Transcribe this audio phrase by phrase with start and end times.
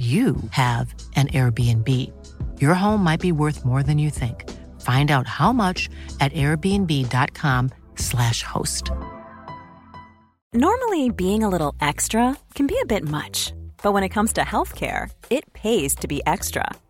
[0.00, 1.86] you have an Airbnb.
[2.58, 4.48] Your home might be worth more than you think.
[4.80, 8.90] Find out how much at airbnb.com/slash host.
[10.54, 14.40] Normally, being a little extra can be a bit much, but when it comes to
[14.40, 16.64] healthcare, it pays to be extra.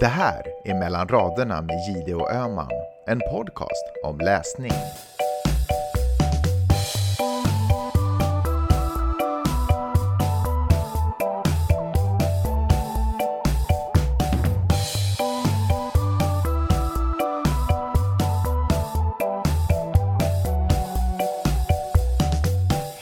[0.00, 2.70] Det här är Mellan raderna med Gide och Öman,
[3.06, 4.70] en podcast om läsning.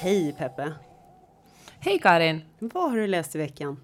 [0.00, 0.72] Hej Peppe!
[1.80, 2.40] Hej Karin!
[2.58, 3.76] Vad har du läst i veckan?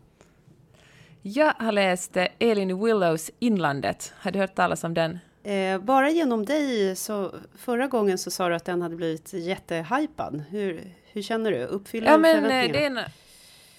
[1.27, 4.13] Jag har läst eh, Elin Willows Inlandet.
[4.17, 5.19] Har du hört talas om den?
[5.43, 10.45] Eh, bara genom dig, så förra gången så sa du att den hade blivit jättehypad.
[10.51, 11.65] Hur, hur känner du?
[11.65, 13.01] Uppfyller Ja men, eh, förväntningarna?
[13.01, 13.11] en,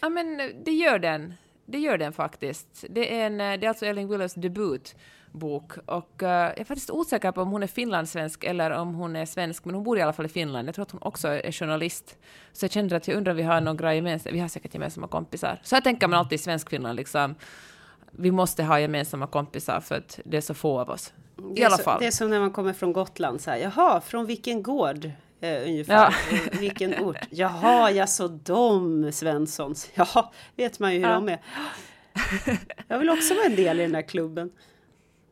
[0.01, 1.33] ja, men eh, det gör den.
[1.65, 2.85] Det gör den faktiskt.
[2.89, 4.35] Det är, en, det är alltså Elin Willows
[5.35, 5.73] debutbok.
[5.85, 9.25] Och uh, jag är faktiskt osäker på om hon är finlandssvensk eller om hon är
[9.25, 10.67] svensk, men hon bor i alla fall i Finland.
[10.67, 12.17] Jag tror att hon också är journalist.
[12.53, 15.07] Så jag kände att jag undrar om vi har några gemensamma, vi har säkert gemensamma
[15.07, 15.59] kompisar.
[15.63, 17.35] Så jag tänker man alltid i Svenskfinland liksom,
[18.11, 21.13] vi måste ha gemensamma kompisar för att det är så få av oss.
[21.35, 21.99] Det I är alla så, fall.
[21.99, 25.11] Det är som när man kommer från Gotland, så här, jaha, från vilken gård?
[25.41, 25.93] Eh, ungefär.
[25.93, 26.13] Ja.
[26.37, 27.17] Eh, Vilken ort?
[27.29, 29.91] Jaha, ja så de Svenssons.
[29.95, 31.13] Ja, vet man ju hur Ja.
[31.13, 31.39] de är.
[32.87, 34.51] Jag vill också vara en del i den här klubben.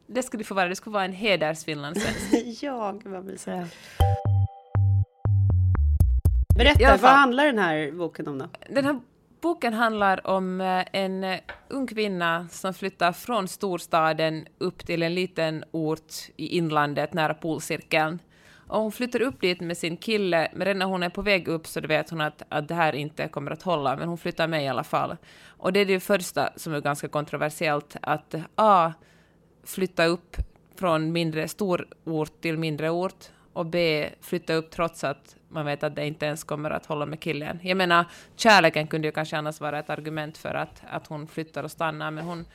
[0.08, 2.64] Det skulle du få vara, det skulle vara en hedersfinlandssvensk.
[2.64, 3.78] ja, gud vad mysigt.
[6.58, 8.47] Berätta, I alla vad handlar den här boken om då?
[8.69, 9.00] Den här
[9.41, 15.16] boken handlar om eh, en eh, ung kvinna som flyttar från storstaden upp till en
[15.16, 18.20] liten ort i inlandet nära polcirkeln.
[18.68, 21.47] Och hon flyttar upp dit med sin kille, men redan när hon är på väg
[21.47, 24.47] upp så vet hon att, att det här inte kommer att hålla, men hon flyttar
[24.47, 25.18] med i alla fall.
[25.47, 28.94] Och det är det första som är ganska kontroversiellt, att A.
[29.63, 30.38] Flytta upp
[30.75, 34.09] från mindre stor ort till mindre ort och B.
[34.22, 37.59] Flytta upp trots att man vet att det inte ens kommer att hålla med killen.
[37.63, 41.63] Jag menar, kärleken kunde ju kanske annars vara ett argument för att, att hon flyttar
[41.63, 42.46] och stannar, men hon,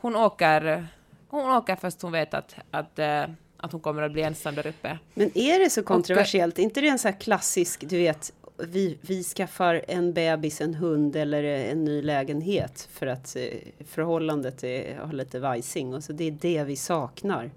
[0.00, 0.86] hon åker
[1.28, 3.22] hon åker fast hon vet att, att, eh,
[3.56, 4.98] att hon kommer att bli ensam där uppe.
[5.14, 6.58] Men är det så kontroversiellt?
[6.58, 11.16] inte det en så här klassisk, du vet, vi, vi skaffar en bebis, en hund
[11.16, 13.42] eller en ny lägenhet för att eh,
[13.86, 17.50] förhållandet är, har lite vajsing och så det är det vi saknar.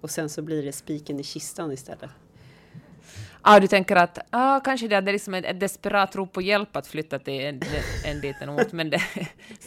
[0.00, 2.10] Och sen så blir det spiken i kistan istället.
[3.42, 6.76] Ah, du tänker att ah, kanske det är liksom ett, ett desperat rop på hjälp
[6.76, 7.60] att flytta till en,
[8.04, 9.02] en liten ort, men det,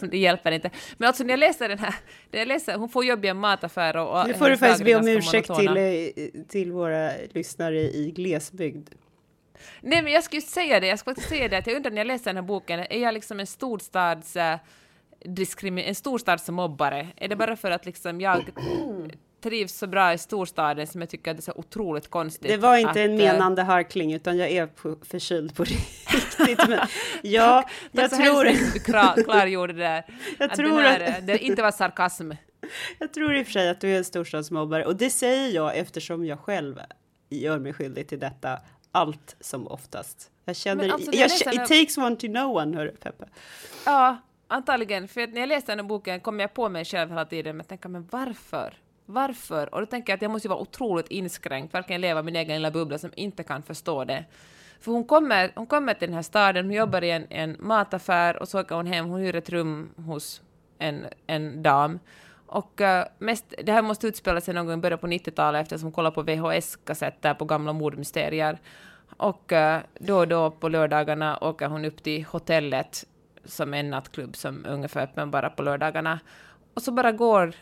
[0.00, 0.70] det hjälper inte.
[0.96, 1.94] Men alltså när jag läser den här,
[2.30, 4.28] när jag läser, hon får jobb i en mataffär och...
[4.28, 5.74] Nu får du faktiskt be om ursäkt monotona.
[5.74, 8.88] till, eh, till våra lyssnare i glesbygd.
[9.80, 12.06] Nej, men jag skulle säga det, jag skulle säga det, att jag undrar när jag
[12.06, 14.36] läser den här boken, är jag liksom en storstads...
[15.24, 17.08] diskrimi- en storstadsmobbare?
[17.16, 18.44] Är det bara för att liksom jag
[19.42, 22.48] trivs så bra i storstaden som jag tycker att det är så otroligt konstigt?
[22.50, 25.64] Det var inte att, en eh, menande harkling utan jag är på, förkyld på
[26.08, 26.68] riktigt.
[26.68, 26.78] Men
[27.22, 30.04] ja, jag Tack så tror, hemskt att du klar- klargjorde det där.
[30.38, 32.30] Jag att tror den här, att- det inte var sarkasm.
[32.98, 35.76] jag tror i och för sig att du är en storstadsmobbare och det säger jag
[35.78, 36.80] eftersom jag själv
[37.30, 38.58] gör mig skyldig till detta
[38.94, 40.30] allt som oftast.
[40.44, 43.24] Jag känner, Men alltså, jag, jag it takes one to know one, hörru Peppe.
[43.86, 44.16] Ja,
[44.48, 45.08] antagligen.
[45.08, 47.68] För när jag läste den här boken kom jag på mig själv hela tiden att
[47.68, 48.74] tänka, men varför?
[49.06, 49.74] Varför?
[49.74, 52.70] Och då tänker jag att jag måste vara otroligt inskränkt, verkligen leva min egen lilla
[52.70, 54.24] bubbla som inte kan förstå det.
[54.80, 58.36] För hon kommer, hon kommer till den här staden, hon jobbar i en, en mataffär
[58.42, 60.42] och så åker hon hem, hon hyr ett rum hos
[60.78, 61.98] en, en dam.
[62.54, 65.86] Och eh, mest, det här måste utspela sig någon gång i början på 90-talet eftersom
[65.86, 68.58] hon kollar på VHS-kassetter på gamla mordmysterier.
[69.16, 73.06] Och uh, då och då på lördagarna åker hon upp till hotellet
[73.44, 76.20] som är en nattklubb som är ungefär öppen bara på lördagarna.
[76.74, 77.54] Och så bara går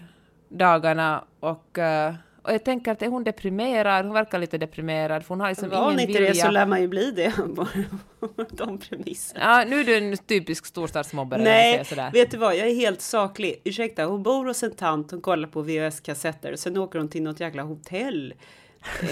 [0.49, 4.05] dagarna och uh, och jag tänker att är hon deprimerad?
[4.05, 6.33] Hon verkar lite deprimerad, för hon har liksom Var hon ingen inte vilja.
[6.35, 7.33] det så lär man ju bli det.
[8.50, 9.41] De premisserna.
[9.41, 11.43] Ja, nu är du en typisk storstadsmobbare.
[11.43, 12.11] Nej, sådär.
[12.12, 12.56] vet du vad?
[12.56, 13.61] Jag är helt saklig.
[13.65, 16.56] Ursäkta, hon bor hos en tant, hon kollar på VHS-kassetter.
[16.56, 18.35] Sen åker hon till något jäkla hotell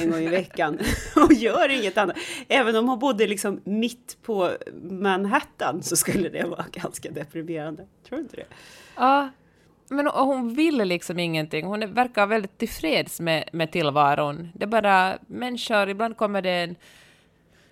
[0.00, 0.78] en gång i veckan
[1.16, 2.16] och gör inget annat.
[2.48, 4.50] Även om hon bodde liksom mitt på
[4.82, 7.86] Manhattan så skulle det vara ganska deprimerande.
[8.08, 8.46] Tror du inte det?
[8.96, 9.28] Ja,
[9.90, 11.66] men hon vill liksom ingenting.
[11.66, 14.48] Hon verkar väldigt tillfreds med, med tillvaron.
[14.54, 16.76] Det är bara människor, ibland kommer det en,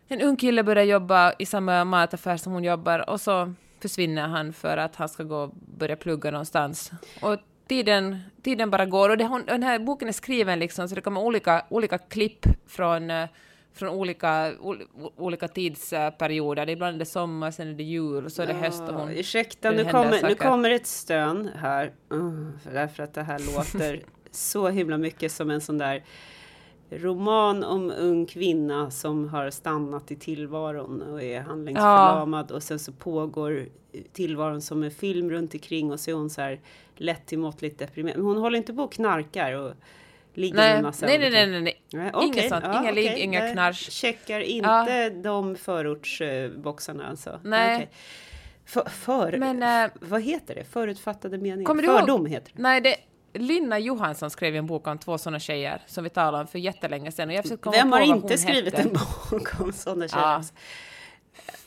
[0.09, 4.53] en ung kille börjar jobba i samma mataffär som hon jobbar och så försvinner han
[4.53, 6.91] för att han ska gå och börja plugga någonstans.
[7.23, 7.37] Och
[7.69, 9.11] tiden, tiden bara går.
[9.11, 12.47] Och det, hon, den här boken är skriven liksom, så det kommer olika, olika klipp
[12.67, 13.29] från eh,
[13.73, 14.53] från olika,
[15.17, 16.69] olika tidsperioder.
[16.69, 18.83] Ibland är det sommar, sen är det jul så är det höst.
[18.83, 21.93] Och hon, ursäkta, nu kommer, nu kommer ett stön här.
[22.13, 26.05] Uh, därför att det här låter så himla mycket som en sån där
[26.91, 32.55] roman om ung kvinna som har stannat i tillvaron och är handlingsförlamad ja.
[32.55, 33.69] och sen så pågår
[34.13, 36.61] tillvaron som en film runt omkring och så är hon så här
[36.97, 38.17] lätt till måttligt deprimerad.
[38.17, 39.73] Men hon håller inte på och knarkar och
[40.39, 41.83] ligger nej, med massa nej, nej, nej, nej, nej.
[41.93, 42.27] nej okay.
[42.27, 42.65] Inget sånt.
[42.65, 42.95] Ja, inga okay.
[42.95, 43.91] ligg, inga knarsch.
[43.91, 45.11] Checkar inte ja.
[45.11, 47.41] de förortsboxarna alltså?
[47.43, 47.77] Nej.
[47.77, 47.87] Okay.
[48.65, 50.65] För, för Men, äh, vad heter det?
[50.65, 51.99] Förutfattade meningar?
[51.99, 52.63] Fördom heter det.
[52.63, 52.97] Nej, det
[53.33, 57.13] Linna Johansson skrev en bok om två sådana tjejer som vi talade om för jättelänge
[57.13, 57.29] sedan.
[57.29, 58.89] Och jag komma Vem på har vad inte skrivit hette.
[58.89, 58.93] en
[59.31, 60.25] bok om sådana tjejer?
[60.25, 60.43] Ja.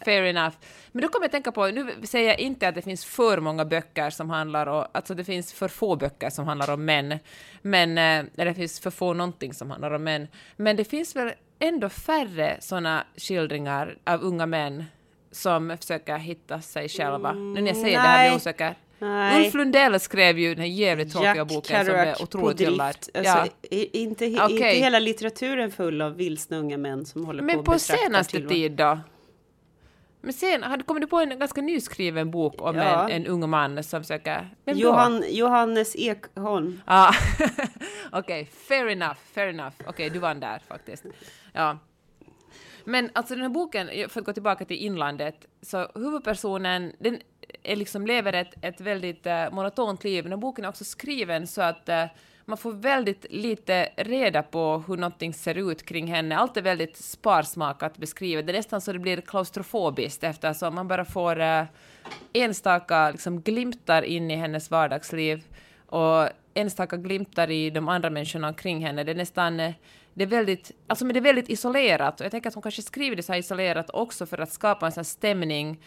[0.05, 0.55] Fair enough.
[0.91, 3.37] Men då kommer jag att tänka på, nu säger jag inte att det finns för
[3.37, 7.19] många böcker som handlar om, alltså det finns för få böcker som handlar om män,
[7.61, 11.33] men, eller det finns för få någonting som handlar om män, men det finns väl
[11.59, 14.83] ändå färre sådana skildringar av unga män
[15.31, 17.29] som försöker hitta sig själva.
[17.29, 18.05] Mm, nu när jag säger nej.
[18.05, 18.75] det här blir jag osäker.
[18.99, 19.45] Nej.
[19.45, 22.87] Ulf Lundell skrev ju den här jävligt tråkiga boken som är otroligt hyllad.
[22.87, 23.47] Alltså, ja.
[23.71, 24.51] inte, okay.
[24.51, 28.47] inte hela litteraturen full av vilsna unga män som håller Men på på och senaste
[28.47, 28.99] tid då?
[30.21, 33.09] Men sen, hade kommer du på en ganska nyskriven bok om Ja.
[33.09, 34.49] en, en ung man som söker...
[34.65, 34.81] Vem då?
[34.81, 36.81] Johan, Johannes Ekholm.
[36.87, 37.13] Ja,
[38.11, 39.75] okej, fair enough, fair enough.
[39.87, 41.05] Okej, du vann där faktiskt.
[41.53, 41.77] Ja.
[42.83, 47.19] Men alltså den här boken, för att gå tillbaka till inlandet, så huvudpersonen, den
[47.63, 50.23] är liksom lever ett, ett väldigt uh, monotont liv.
[50.23, 52.05] Den här boken är också skriven så att uh,
[52.45, 56.37] man får väldigt lite reda på hur någonting ser ut kring henne.
[56.37, 58.47] Allt är väldigt sparsmakat beskrivet.
[58.47, 61.63] Det är nästan så det blir klaustrofobiskt eftersom man bara får eh,
[62.33, 65.43] enstaka liksom, glimtar in i hennes vardagsliv
[65.85, 69.03] och enstaka glimtar i de andra människorna omkring henne.
[69.03, 69.73] Det är nästan eh,
[70.13, 72.81] det är väldigt, alltså men det är väldigt isolerat och jag tänker att hon kanske
[72.81, 75.79] skriver det så här isolerat också för att skapa en sån stämning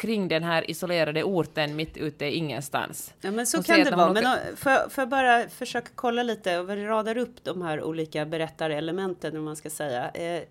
[0.00, 3.14] kring den här isolerade orten mitt ute i ingenstans.
[3.20, 4.12] Ja, men så Hon kan det vara.
[4.12, 8.26] Men åker- uh, för, för bara försöka kolla lite och radar upp de här olika
[8.26, 10.10] berättarelementen, om man ska säga.
[10.10, 10.42] Eh,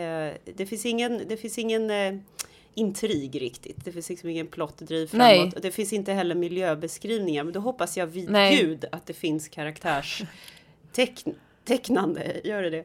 [0.00, 2.14] eh, det finns ingen, det finns ingen eh,
[2.74, 3.84] intrig riktigt.
[3.84, 5.26] Det finns liksom ingen plottdriv framåt.
[5.26, 5.52] Nej.
[5.56, 7.44] Och det finns inte heller miljöbeskrivningar.
[7.44, 8.56] Men då hoppas jag vid Nej.
[8.56, 12.40] gud att det finns karaktärstecknande.
[12.44, 12.84] Gör det det?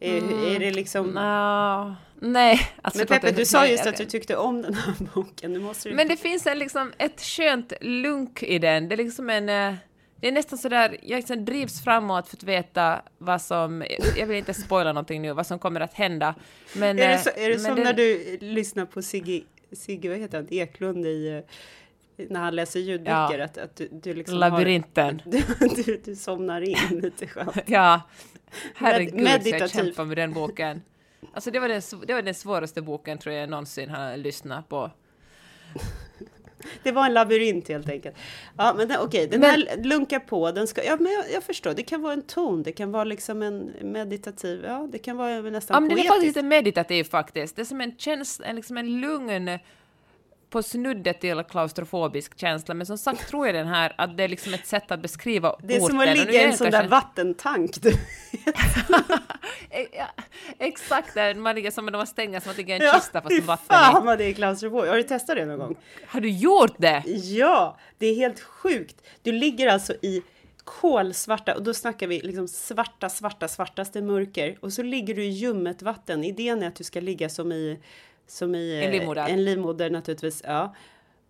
[0.00, 1.06] Är, är det liksom...
[1.06, 4.74] Nå, nej, alltså Men Peppe, jag- du sa just jag- att du tyckte om den
[4.74, 5.52] här boken.
[5.52, 5.94] Nu måste du...
[5.94, 8.88] Men det finns en, liksom, ett skönt lunk i den.
[8.88, 9.48] Det är liksom en...
[9.48, 9.74] eh,
[10.20, 13.84] Det är nästan sådär, jag liksom drivs framåt för att veta vad som,
[14.16, 16.34] jag vill inte spoila någonting nu, vad som kommer att hända.
[16.76, 20.08] Men, Är det, eh, så, är det som den- när du lyssnar på Sigge, Sigge
[20.08, 21.42] vad heter han, Eklund i,
[22.18, 23.38] eh, när han läser ljudböcker?
[23.38, 23.44] Ja.
[23.44, 25.22] Att, att du, du liksom Labyrinten.
[25.24, 25.32] Har,
[25.76, 27.56] du, du, du somnar in lite skönt.
[27.66, 28.00] Ja,
[28.74, 29.68] herregud jag meditativ.
[29.68, 30.82] kämpar med den boken.
[31.34, 34.90] Alltså det var den, det var den svåraste boken tror jag någonsin har lyssnat på.
[36.82, 38.16] Det var en labyrint helt enkelt.
[38.56, 40.50] Ja, men den- okej, den Men- här lunkar på.
[40.52, 43.04] Den ska, ja, men jag, jag förstår, det kan vara en ton, det kan vara
[43.04, 46.14] liksom en meditativ, ja, det kan vara nästan Ja, men den är poetisk.
[46.14, 47.56] faktiskt lite meditativ faktiskt.
[47.56, 49.58] Det är som en känsla, en, liksom en lugn
[50.52, 54.28] på snuddet till klaustrofobisk känsla, men som sagt tror jag den här att det är
[54.28, 55.88] liksom ett sätt att beskriva det är orten.
[55.88, 57.82] som att ligga i en det sån där vattentank.
[57.82, 57.90] Du.
[59.70, 60.06] Eh, ja,
[60.58, 63.20] exakt, där man ligger som om man stänger som att ligga i en Ja, kista
[63.22, 64.90] fast med vatten fan vad det är klaustrofobiskt.
[64.90, 65.76] Har du testat det någon gång?
[66.06, 67.02] Har du gjort det?
[67.06, 69.02] Ja, det är helt sjukt.
[69.22, 70.22] Du ligger alltså i
[70.64, 74.58] kolsvarta, och då snackar vi liksom svarta, svarta, svartaste mörker.
[74.60, 76.24] Och så ligger du i ljummet vatten.
[76.24, 77.78] Idén är att du ska ligga som i...
[78.26, 79.28] Som i En livmoder.
[79.28, 80.74] En livmoder naturligtvis, ja.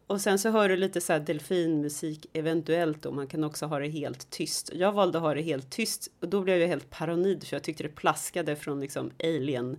[0.07, 3.79] Och sen så hör du lite så här delfinmusik eventuellt och man kan också ha
[3.79, 4.71] det helt tyst.
[4.75, 7.63] Jag valde att ha det helt tyst och då blev jag helt paranoid för jag
[7.63, 9.79] tyckte det plaskade från liksom alien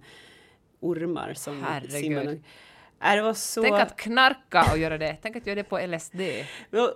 [0.79, 1.91] ormar som Herregud.
[1.91, 2.39] simmade.
[3.03, 3.61] Äh, det var så...
[3.61, 5.17] Tänk att knarka och göra det.
[5.21, 6.21] Tänk att göra det på LSD.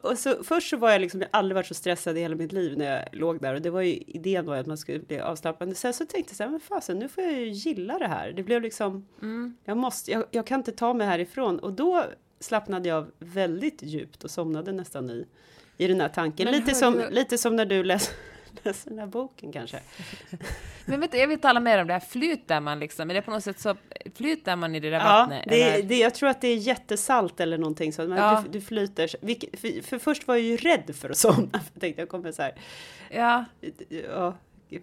[0.01, 2.51] Och, så, först så var jag liksom, jag aldrig varit så stressad i hela mitt
[2.51, 5.19] liv när jag låg där och det var ju idén var att man skulle bli
[5.19, 5.77] avslappnad.
[5.77, 8.31] Sen så tänkte jag så här, men fasen, nu får jag ju gilla det här.
[8.31, 9.07] Det blev liksom,
[9.65, 12.03] jag måste, jag, jag kan inte ta mig härifrån och då
[12.39, 15.25] slappnade jag väldigt djupt och somnade nästan i,
[15.77, 16.45] i den här tanken.
[16.45, 18.13] Men Lite hör som, lite som när du läser,
[18.63, 19.79] läser den här boken kanske.
[20.85, 21.99] Men vet jag vill tala mer om det här.
[21.99, 23.09] Flyter man liksom?
[23.09, 23.75] Är det på något sätt så
[24.15, 25.43] flyter man i det där Ja, vattnet?
[25.47, 28.01] det, det, jag tror att det är jättesalt eller någonting så.
[28.01, 28.43] Ja.
[28.45, 29.07] du, du flyter.
[29.57, 31.49] För, för först var jag ju rädd för att somna.
[31.51, 32.53] För jag tänkte jag kommer så här,
[33.11, 33.45] Ja,
[33.89, 34.33] ja,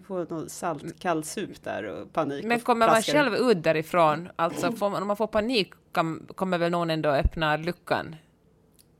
[0.07, 2.45] få någon salt kallsup där och panik.
[2.45, 4.29] men kommer man själv ut därifrån?
[4.35, 8.15] Alltså, man, om man får panik kan, kommer väl någon ändå öppna luckan?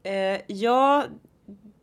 [0.04, 1.04] Eh, ja,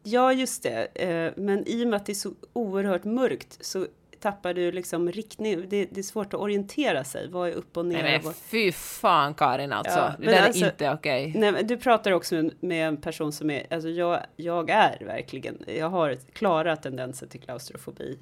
[0.03, 0.85] ja, just det.
[0.95, 3.87] Eh, men i och med att det är så oerhört mörkt så
[4.21, 5.69] tappar du liksom riktning.
[5.69, 7.29] Det, det är svårt att orientera sig.
[7.29, 8.03] Vad är upp och ner?
[8.03, 9.99] Nej men fy fan Karin alltså.
[9.99, 11.33] Ja, det där alltså- är inte okej.
[11.37, 15.05] Nej, men du pratar också med, med en person som är, alltså jag, jag är
[15.05, 18.19] verkligen, jag har klara tendenser till klaustrofobi.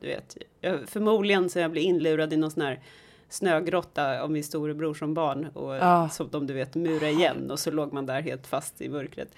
[0.00, 2.80] Du vet, jag, förmodligen så jag blev inlurad i någon sån här
[3.28, 6.08] snögrotta av min storebror som barn och Ah.
[6.08, 9.28] som de du vet mura igen och så låg man där helt fast i mörkret.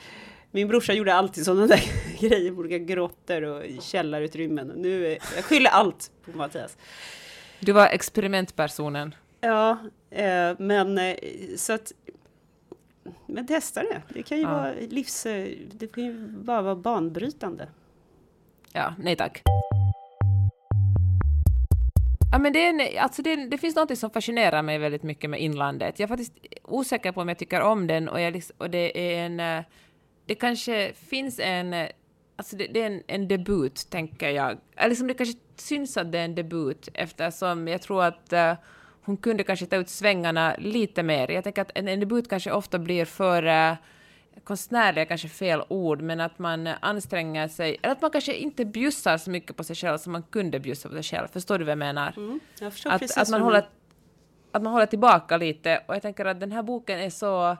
[0.56, 1.80] Min brorsa gjorde alltid sådana där
[2.20, 4.66] grejer, olika grottor och källarutrymmen.
[4.76, 6.76] Nu, är- jag skyller allt på Mattias.
[7.60, 9.14] Du var experimentpersonen.
[9.40, 9.78] Ja,
[10.10, 11.14] eh, men eh,
[11.56, 11.92] så att
[13.26, 14.02] men testa det.
[14.14, 14.50] Det kan ju Ja.
[14.52, 15.26] vara livs...
[15.26, 17.68] eh, Det kan ju bara vara banbrytande.
[18.72, 19.42] Ja, nej tack.
[22.32, 25.30] Ja, men det, är en, alltså det, det finns något som fascinerar mig väldigt mycket
[25.30, 25.98] med inlandet.
[25.98, 26.32] Jag är faktiskt
[26.64, 29.64] osäker på om jag tycker om den och, jag, och det är en...
[30.26, 31.72] eh, Det kanske finns en...
[31.72, 31.88] eh,
[32.38, 34.58] Alltså det, det är en, en debut, tänker jag.
[34.76, 38.54] Eller liksom det kanske syns att det är en debut eftersom jag tror att eh,
[39.04, 41.30] hon kunde kanske ta ut svängarna lite mer.
[41.30, 43.46] Jag tänker att en, en debut kanske ofta blir för...
[43.46, 43.76] Uh,
[44.44, 48.34] konstnärlig är kanske fel ord, men att man eh, anstränger sig, eller att man kanske
[48.34, 51.28] inte bjussar så mycket på sig själv som man kunde bjussa på sig själv.
[51.32, 52.40] Förstår du vad jag menar?
[52.60, 53.68] Jag förstår Att, att, man håller,
[54.52, 55.82] att man håller tillbaka lite.
[55.86, 57.56] Och jag tänker att den här boken är så...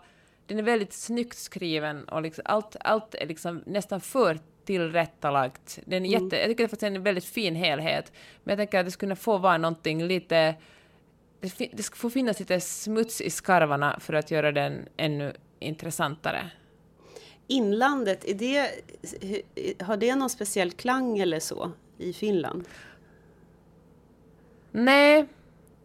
[0.47, 5.79] Den är väldigt snyggt skriven och liksom allt, allt är liksom nästan för tillrättalagt.
[5.85, 8.13] Den är jätte, Jag tycker det är en väldigt fin helhet.
[8.45, 10.55] Men jag tänker att det skulle få vara någonting lite...
[11.41, 16.51] Det, det få finnas lite smuts i skarvarna för att göra den ännu intressantare.
[17.47, 18.71] Inlandet, är det,
[19.85, 22.65] har det någon speciell klang eller så i Finland?
[24.71, 25.27] Nej,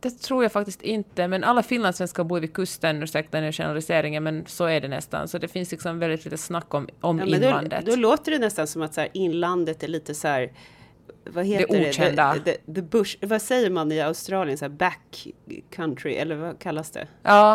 [0.01, 1.27] det tror jag faktiskt inte.
[1.27, 5.27] Men alla finlandssvenskar bor vid kusten, ursäkta den generaliseringen, men så är det nästan.
[5.27, 7.86] Så det finns liksom väldigt lite snack om, om Ja, men då, inlandet.
[7.86, 10.51] då låter det nästan som att så här, inlandet är lite så här
[11.25, 11.89] vad heter det?
[11.89, 12.34] okända.
[12.46, 14.58] The, the, the bush, vad säger man i Australien?
[14.58, 15.27] Så här back
[15.72, 17.08] country, eller vad kallas det?
[17.24, 17.53] Ja,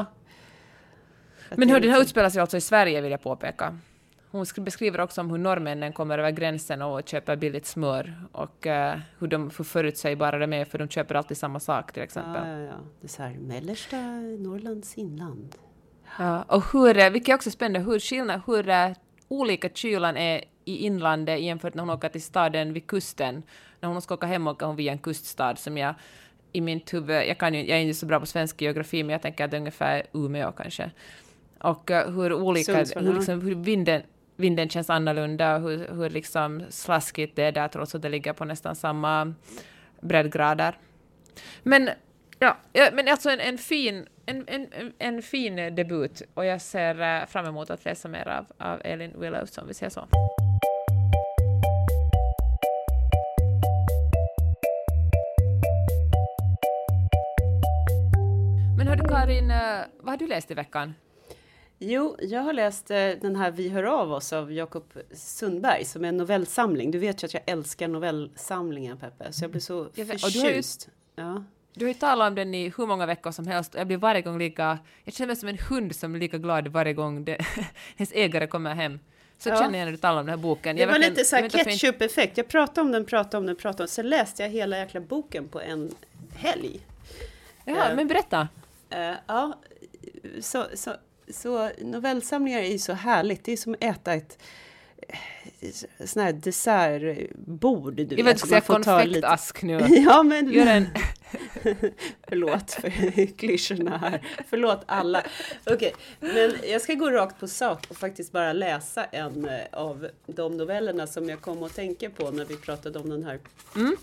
[1.51, 3.79] Att men det hur den här liksom- utspelar sig alltså i Sverige, vill jag påpeka.
[4.37, 8.67] Hon sk- beskriver också om hur norrmännen kommer över gränsen och köper billigt smör och
[8.67, 12.49] eh, hur de hur förutsägbara de är, för de köper alltid samma sak till exempel.
[12.49, 12.75] Ja, ja, ja.
[13.01, 13.97] Det är så här, mellersta
[14.39, 15.55] Norrlands inland.
[16.19, 18.91] Ja, och hur, eh, vilket är också spännande, hur skillnad, hur eh,
[19.29, 23.43] olika kylan är i inlandet jämfört när hon åker till staden vid kusten.
[23.81, 25.95] När hon ska åka hem åker hon via en kuststad som jag
[26.53, 29.13] i mitt huvud, jag, kan ju, jag är inte så bra på svensk geografi, men
[29.13, 30.91] jag tänker att det är ungefär Umeå kanske.
[31.61, 34.03] Och eh, hur olika, hur, liksom, hur vinden,
[34.37, 38.45] vinden känns annorlunda, hur, hur liksom slaskigt det är där trots att det ligger på
[38.45, 39.35] nästan samma
[40.01, 40.79] breddgrader.
[41.63, 41.91] Men
[42.39, 42.57] Ja,
[42.93, 47.47] men alltså en, en, fin, en, en, en- fin debut och jag ser eh, fram
[47.47, 50.09] emot att läsa mer av, av Elin Willows om vi säger så.
[58.77, 60.95] Men hördu Karin, eh, vad har du läst i veckan?
[61.79, 66.05] Jo, jag har läst eh, den här Vi hör av oss av Jakob Sundberg som
[66.05, 66.91] är en novellsamling.
[66.91, 70.31] Du vet ju att jag älskar novellsamlingar Peppe, så jag blir så Jag vet- och
[70.33, 70.89] du har ju- förtjust.
[71.17, 71.45] Ja.
[71.75, 73.97] Du har ju talat om den i hur många veckor som helst och jag blir
[73.97, 74.79] varje gång lika...
[75.05, 77.39] Jag känner mig som en hund som är lika glad varje gång det,
[77.97, 78.99] hennes ägare kommer hem.
[79.39, 79.57] Så Ja.
[79.57, 80.77] känner jag när du talar om den här boken.
[80.77, 82.37] Det Jag var lite så här ketchup-effekt.
[82.37, 83.89] Jag pratade om den, pratade om den, pratade om den.
[83.89, 85.95] Sen läste jag hela jäkla boken på en
[86.37, 86.81] helg.
[87.65, 88.49] Ja, Eh, men berätta.
[88.91, 89.53] Eh, ja,
[90.41, 90.95] så, så,
[91.31, 93.45] så novellsamlingar är ju så härligt.
[93.45, 94.39] Det är som att äta ett
[95.09, 95.71] eh,
[96.07, 97.95] sån här dessertbord.
[97.95, 99.81] Du Jag vet vet, så säga ta lite- konfektask nu.
[99.89, 100.87] Ja, men Gör en...
[102.29, 104.27] Förlåt för klyschorna här.
[104.49, 105.23] Förlåt alla.
[105.67, 110.09] Okej, men jag ska gå rakt på sak och faktiskt bara läsa en eh, av
[110.27, 113.41] de novellerna som jag kom att tänka på när vi pratade om den här
[113.77, 113.97] Mm.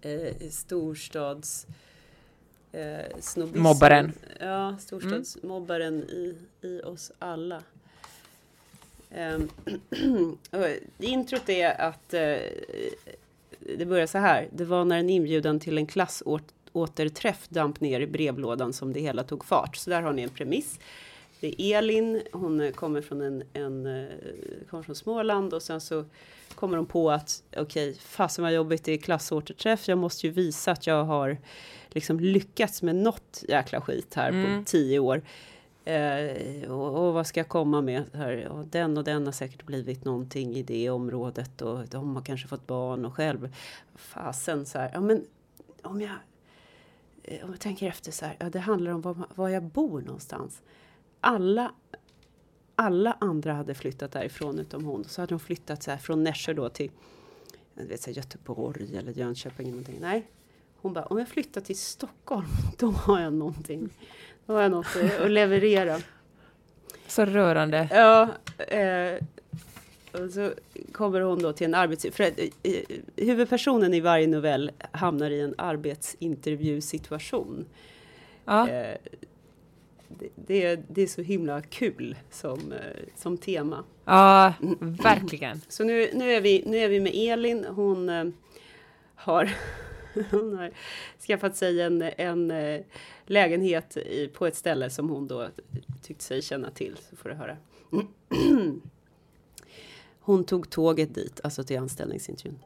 [0.00, 1.66] eh, storstads...
[2.74, 3.46] eh.
[3.54, 4.12] Mobbaren.
[4.40, 7.62] Ja, storstadsmobbaren i, i oss alla.
[9.16, 9.48] Um,
[10.98, 12.36] introt är att uh,
[13.76, 14.48] det börjar så här.
[14.52, 19.24] Det var när en inbjudan till en klassåterträff damp ner i brevlådan som det hela
[19.24, 19.76] tog fart.
[19.76, 20.78] Så där har ni en premiss.
[21.44, 24.08] Det är Elin, hon kommer från, en, en, eh,
[24.70, 26.04] kommer från Småland och sen så
[26.54, 29.88] kommer hon på att okej, okay, fasen vad jobbigt det är klassåterträff.
[29.88, 31.38] Jag måste ju visa att jag har
[31.88, 34.58] liksom lyckats med något jäkla skit här mm.
[34.58, 35.22] på tio år.
[35.84, 38.04] Eh, och, och, vad ska jag komma med?
[38.12, 38.48] Här?
[38.48, 42.48] Och den och den har säkert blivit någonting i det området och de har kanske
[42.48, 43.54] fått barn och själv.
[43.94, 45.24] Fasen så här, ja men
[45.82, 46.12] om jag,
[47.22, 50.00] eh, om jag tänker efter så här, ja det handlar om var, var jag bor
[50.00, 50.62] någonstans.
[51.24, 51.72] Alla
[52.76, 55.04] alla andra hade flyttat därifrån utom hon.
[55.04, 56.90] Så hade hon flyttat så här från Nässjö då till
[57.74, 59.66] jag vet, så här, Göteborg eller Jönköping.
[59.66, 59.98] Eller någonting.
[60.00, 60.26] Nej,
[60.76, 62.46] hon bara, om jag flyttar till Stockholm,
[62.78, 63.88] då har jag någonting.
[64.46, 64.86] Då har jag något
[65.20, 66.00] att leverera.
[67.06, 67.88] Så rörande.
[67.90, 68.28] Ja.
[68.76, 69.14] Eh,
[70.12, 70.52] och så
[70.92, 72.06] kommer hon då till en arbets...
[72.12, 72.30] För, eh,
[73.16, 77.64] huvudpersonen i varje novell hamnar i en arbetsintervjusituation.
[78.44, 78.68] Ja.
[78.68, 78.96] Eh,
[80.34, 82.78] det, är, det är så himla kul som, eh,
[83.16, 83.84] som tema.
[84.04, 85.60] Ja, verkligen.
[85.68, 87.64] Så nu, nu, är vi, nu är vi med Elin.
[87.64, 88.24] Hon eh,
[89.14, 89.50] har
[90.30, 90.70] hon har
[91.26, 92.80] skaffat sig en, en eh,
[93.26, 95.48] lägenhet i, på ett ställe som hon då
[96.02, 96.96] tyckte sig känna till.
[97.10, 97.56] Så får du höra.
[100.20, 102.58] Hon tog tåget dit, alltså till anställningsintervjun.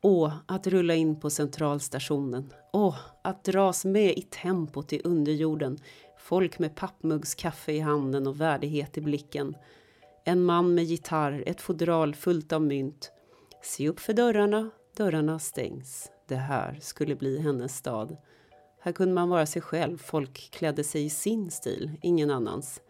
[0.00, 2.52] Åh, att rulla in på centralstationen.
[2.72, 5.78] Åh, att dras med i tempot i underjorden.
[6.26, 9.56] Folk med pappmuggskaffe i handen och värdighet i blicken.
[10.24, 13.12] En man med gitarr, ett fodral fullt av mynt.
[13.62, 16.10] Se upp för dörrarna, dörrarna stängs.
[16.28, 18.16] Det här skulle bli hennes stad.
[18.80, 22.80] Här kunde man vara sig själv, folk klädde sig i sin stil, ingen annans.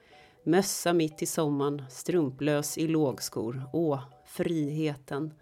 [0.44, 3.62] Mössa mitt i sommaren, strumplös i lågskor.
[3.72, 5.34] Åh, friheten!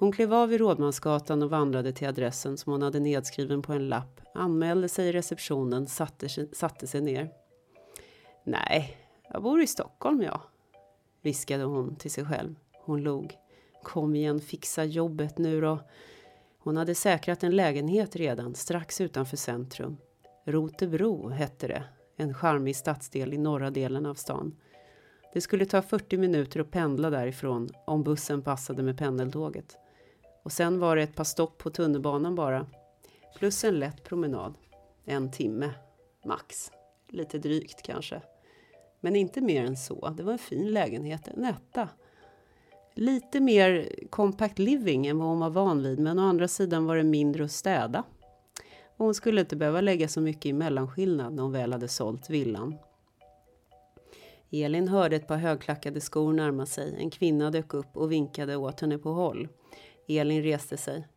[0.00, 3.88] Hon klev av i Rådmansgatan och vandrade till adressen som hon hade nedskriven på en
[3.88, 7.30] lapp, anmälde sig i receptionen, satte, satte sig ner.
[8.44, 8.96] Nej,
[9.32, 10.40] jag bor i Stockholm jag,
[11.22, 12.54] viskade hon till sig själv.
[12.72, 13.34] Hon log.
[13.82, 15.78] Kom igen, fixa jobbet nu då.
[16.58, 19.96] Hon hade säkrat en lägenhet redan strax utanför centrum.
[20.44, 21.84] Rotebro hette det,
[22.16, 24.56] en charmig stadsdel i norra delen av stan.
[25.32, 29.76] Det skulle ta 40 minuter att pendla därifrån om bussen passade med pendeltåget.
[30.42, 32.66] Och sen var det ett par stopp på tunnelbanan bara.
[33.38, 34.54] Plus en lätt promenad.
[35.04, 35.70] En timme,
[36.24, 36.72] max.
[37.08, 38.22] Lite drygt kanske.
[39.00, 40.08] Men inte mer än så.
[40.08, 41.88] Det var en fin lägenhet, en etta
[42.94, 46.96] lite mer compact living än vad hon var van vid, men å andra sidan var
[46.96, 48.04] det mindre att städa.
[48.96, 52.30] Och hon skulle inte behöva lägga så mycket i mellanskillnad när hon väl hade sålt
[52.30, 52.76] villan.
[54.50, 56.96] Elin hörde ett par högklackade skor närma sig.
[56.98, 59.48] En kvinna dök upp och vinkade åt henne på håll.
[60.18, 61.08] Elin reste sig.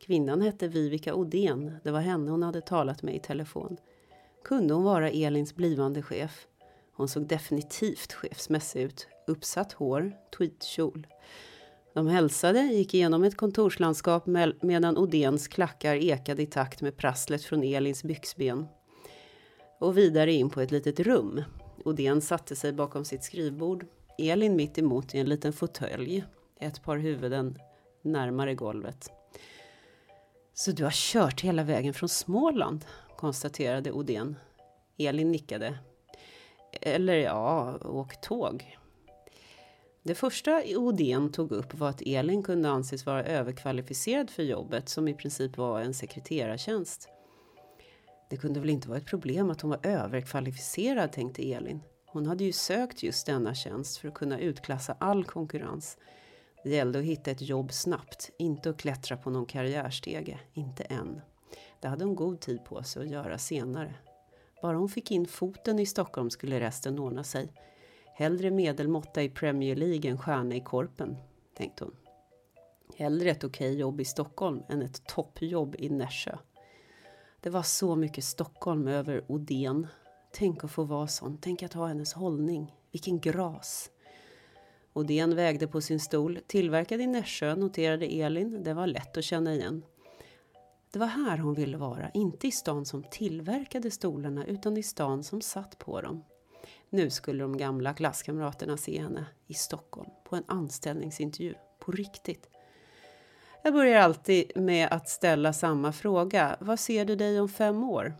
[0.00, 1.76] Kvinnan hette Vivica Odén.
[1.84, 3.76] Det var henne hon hade talat med i telefon.
[4.44, 6.46] Kunde hon vara Elins blivande chef?
[6.92, 9.08] Hon såg definitivt chefsmässig ut.
[9.26, 11.06] Uppsatt hår, tweedkjol.
[11.94, 14.26] De hälsade, gick igenom ett kontorslandskap
[14.60, 18.66] medan Odéns klackar ekade i takt med prasslet från Elins byxben.
[19.78, 21.42] Och vidare in på ett litet rum.
[21.84, 23.86] Odén satte sig bakom sitt skrivbord.
[24.18, 26.24] Elin mitt emot i en liten fåtölj.
[26.60, 27.58] Ett par huvuden
[28.02, 29.10] närmare golvet.
[30.54, 32.84] Så du har kört hela vägen från Småland?
[33.16, 34.36] konstaterade Odén.
[34.98, 35.78] Elin nickade.
[36.72, 38.78] Eller ja, åkt tåg.
[40.02, 45.08] Det första Odén tog upp var att Elin kunde anses vara överkvalificerad för jobbet som
[45.08, 47.08] i princip var en sekreterartjänst.
[48.30, 51.80] Det kunde väl inte vara ett problem att hon var överkvalificerad, tänkte Elin.
[52.06, 55.98] Hon hade ju sökt just denna tjänst för att kunna utklassa all konkurrens.
[56.64, 61.20] Det gällde att hitta ett jobb snabbt, inte att klättra på någon karriärstege, inte än.
[61.80, 63.94] Det hade hon god tid på sig att göra senare.
[64.62, 67.52] Bara hon fick in foten i Stockholm skulle resten ordna sig.
[68.14, 71.16] Hellre medelmåtta i Premier League än stjärna i korpen,
[71.56, 71.96] tänkte hon.
[72.96, 76.38] Hellre ett okej jobb i Stockholm än ett toppjobb i Nässjö.
[77.40, 79.86] Det var så mycket Stockholm över Odén.
[80.32, 82.74] Tänk att få vara sån, tänk att ha hennes hållning.
[82.92, 83.90] Vilken gras!
[84.92, 86.38] Odén vägde på sin stol.
[86.46, 88.64] Tillverkad i Nässjö, noterade Elin.
[88.64, 89.84] Det var lätt att känna igen.
[90.92, 95.24] Det var här hon ville vara, inte i stan som tillverkade stolarna utan i stan
[95.24, 96.24] som satt på dem.
[96.90, 102.50] Nu skulle de gamla klasskamraterna se henne i Stockholm på en anställningsintervju, på riktigt.
[103.62, 106.56] Jag börjar alltid med att ställa samma fråga.
[106.60, 108.14] Vad ser du dig om fem år?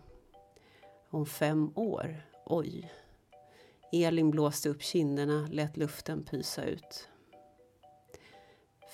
[1.11, 2.23] Om fem år?
[2.47, 2.93] Oj.
[3.93, 7.09] Elin blåste upp kinderna, lät luften pysa ut.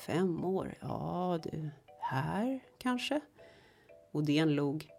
[0.06, 0.74] Fem år?
[0.80, 3.20] Ja du, här kanske?
[4.12, 4.90] Odén log.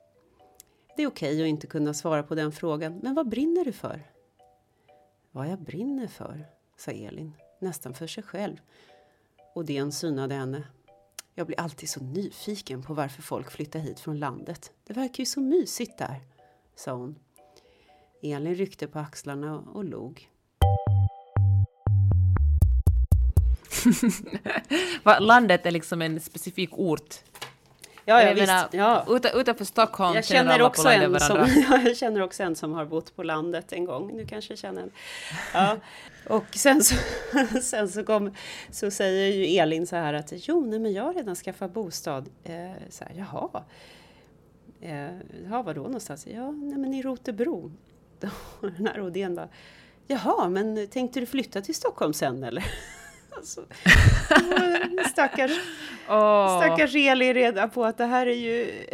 [0.96, 4.12] Det är okej att inte kunna svara på den frågan, men vad brinner du för?
[5.32, 6.46] Vad jag brinner för,
[6.78, 8.58] sa Elin, nästan för sig själv.
[9.56, 10.64] Odén synade henne.
[11.36, 14.72] Jag blir alltid så nyfiken på varför folk flyttar hit från landet.
[14.84, 16.22] Det verkar ju så mysigt där,
[16.76, 17.20] sa hon.
[18.24, 20.30] Elin ryckte på axlarna och log.
[25.20, 27.16] Landet är liksom en specifik ort.
[28.06, 28.48] Ja, ja, jag visst.
[28.48, 29.06] menar, ja.
[29.10, 31.38] Utan, utanför Stockholm Jag känner känner, också en som,
[31.70, 34.18] ja, jag känner också en som har bott på landet en gång.
[34.18, 34.92] Du kanske känner en.
[35.54, 35.78] Ja.
[36.30, 36.96] Och sen så,
[37.62, 38.34] sen så, kom,
[38.72, 42.30] så säger ju Elin så här att jo, nej, men jag har redan skaffat bostad.
[42.44, 42.54] Eh,
[42.90, 43.64] så här, jaha.
[44.82, 46.28] Eh, jaha, var då någonstans?
[46.28, 47.72] Ja, nej, men i Rotebro.
[48.62, 49.50] Då, den här Odén bara,
[50.08, 52.66] jaha, men tänkte du flytta till Stockholm sen eller?
[53.38, 53.66] Alltså,
[55.12, 55.52] stackars,
[56.10, 56.58] Åh.
[56.62, 58.86] Stackars Eli reda på att det här är ju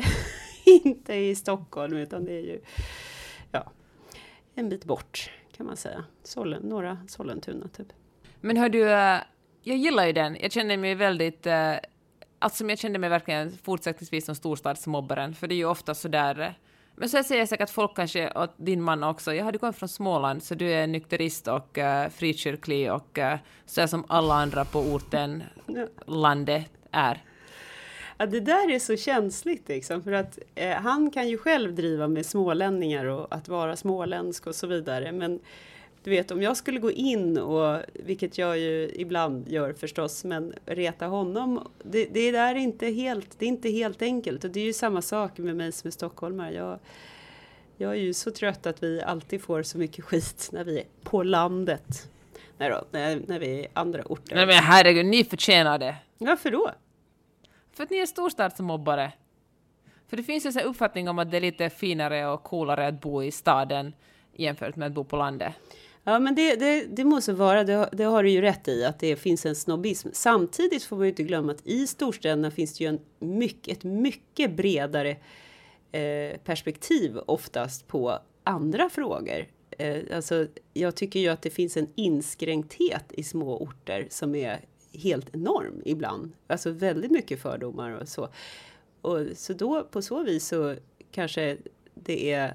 [0.66, 2.62] inte i Stockholm utan det är ju
[3.52, 3.72] ja,
[4.56, 6.04] en bit bort kan man säga.
[6.24, 7.88] Sollen, norra Sollentuna typ.
[8.42, 9.20] Men hör du, eh,
[9.62, 10.38] jag gillar ju den.
[10.42, 11.46] Jag känner mig väldigt...
[11.48, 11.74] eh,
[12.40, 16.40] Alltså jag kände mig verkligen fortsättningsvis som storstadsmobbaren, för det är ju ofta sådär...
[16.40, 16.52] eh,
[16.96, 19.76] Men så säger jag säkert att folk kanske, och din man också, jag hade kommit
[19.76, 24.66] från Småland, så du är nykterist och uh, frikyrklig och uh, så som alla andra
[24.66, 25.88] på orten, Ja.
[26.06, 27.24] landet är.
[28.18, 32.08] Ja, det där är så känsligt liksom, för att eh, han kan ju själv driva
[32.08, 35.12] med smålänningar och att vara småländsk och så vidare.
[35.12, 35.40] Men
[36.04, 40.54] du vet, om jag skulle gå in och, vilket jag ju ibland gör förstås, men
[40.66, 44.44] reta honom, det, det är inte helt, det är inte helt enkelt.
[44.44, 46.54] Och det är ju samma sak med mig som är stockholmare.
[46.54, 46.80] Jag,
[47.78, 50.86] jag är ju så trött att vi alltid får så mycket skit när vi är
[51.04, 52.10] på landet.
[52.58, 54.36] Nej då, när, när vi är andra orter.
[54.36, 55.96] Nej men herregud, ni förtjänar det.
[56.18, 56.72] Varför då?
[57.74, 59.12] För att ni är storstadsmobbare.
[60.08, 63.02] För det finns ju en uppfattning om att det är lite finare och coolare att
[63.02, 63.94] bo i staden
[64.34, 65.54] jämfört med att bo på landet.
[66.04, 69.00] Ja, men det, det, det måste vara, det, det har du ju rätt i, att
[69.00, 70.10] det finns en snobbism.
[70.14, 73.84] Samtidigt får man ju inte glömma att i storstäderna finns det ju en mycket, ett
[73.84, 75.18] mycket bredare
[75.92, 79.48] eh, perspektiv oftast på andra frågor.
[79.70, 84.60] Eh, alltså, jag tycker ju att det finns en inskränkthet i små orter som är
[84.94, 86.32] helt enorm ibland.
[86.48, 88.30] Alltså väldigt mycket fördomar och så.
[89.02, 90.76] Och så då på så vis så
[91.12, 91.58] kanske
[91.94, 92.54] det är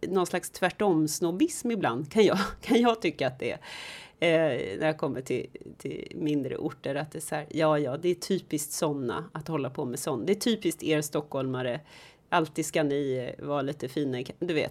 [0.00, 3.60] någon slags tvärtom snobbism ibland kan jag, kan jag tycka att det är.
[4.20, 5.46] Eh, när jag kommer till,
[5.78, 9.48] till mindre orter att det är så här, ja ja det är typiskt sådana att
[9.48, 10.26] hålla på med sånt.
[10.26, 11.80] Det är typiskt er stockholmare.
[12.28, 14.70] Alltid ska ni eh, vara lite fina, du vet.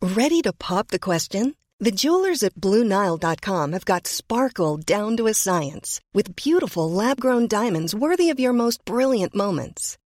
[0.00, 1.54] Ready to pop the question?
[1.80, 7.46] The jewelers at BlueNile.com have got sparkle down to a science with beautiful lab grown
[7.46, 9.98] diamonds worthy of your most brilliant moments.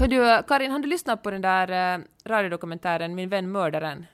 [0.00, 4.06] Hör du, Karin, har du lyssnat på den där eh, radiodokumentären Min vän mördaren?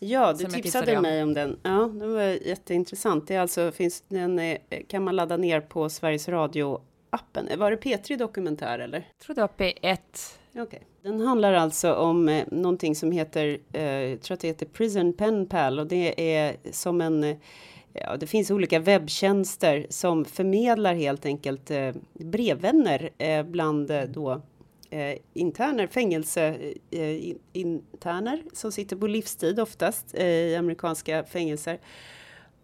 [0.00, 1.02] Ja, du tipsade tipsade om.
[1.02, 1.58] mig om den.
[1.62, 3.28] Ja, det var jätteintressant.
[3.28, 4.58] Det alltså, finns, den är,
[4.88, 7.48] kan man ladda ner på Sveriges Radio appen.
[7.58, 8.98] Var det P3 Dokumentär eller?
[8.98, 9.98] Jag tror det var P1.
[10.62, 10.80] Okay.
[11.02, 15.12] Den handlar alltså om eh, någonting som heter, eh, jag tror att det heter Prison
[15.12, 17.36] Pen Pal och det är som en eh,
[17.92, 24.42] Ja, det finns olika webbtjänster som förmedlar helt enkelt eh, brevvänner eh, bland eh, då
[24.96, 31.78] eh, interner, fängelseinterner som sitter på livstid oftast i amerikanska fängelser.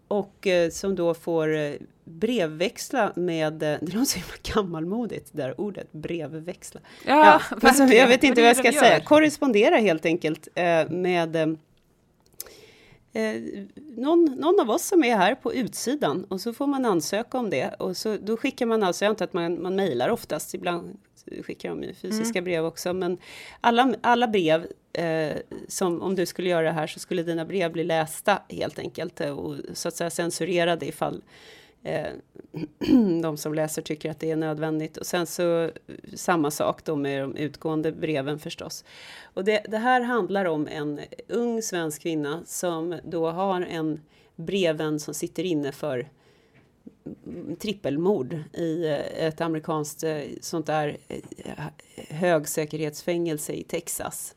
[0.09, 1.73] Och eh, som då får eh,
[2.05, 6.81] brevväxla med, det låter så himla gammalmodigt det där ordet, brevväxla.
[7.07, 11.57] Ja, ja alltså, jag vet inte vad jag ska säga, korrespondera helt enkelt eh, med
[13.13, 13.35] eh,
[13.75, 17.51] någon, någon av oss som är här på utsidan och så får man ansöka om
[17.51, 17.75] det.
[17.79, 20.99] Och så då skickar man alltså, jag antar att man, man mejlar oftast, ibland
[21.43, 22.45] skickar de ju fysiska mm.
[22.45, 23.19] brev också, men
[23.61, 25.37] alla, alla brev eh,
[25.69, 29.21] som om du skulle göra det här så skulle dina brev bli lästa helt enkelt
[29.21, 31.23] eh, och så att säga censurerade ifall
[31.83, 32.07] eh,
[33.23, 34.97] de som läser tycker att det är nödvändigt.
[34.97, 35.71] Och sen så
[36.15, 38.85] samma sak då med de utgående breven förstås.
[39.23, 44.01] Och det, det här handlar om en ung svensk kvinna som då har en
[44.37, 46.09] brevvän som sitter inne för
[47.59, 51.65] trippelmord i eh, ett amerikanskt eh, sånt där eh,
[52.11, 54.35] högsäkerhetsfängelse i Texas.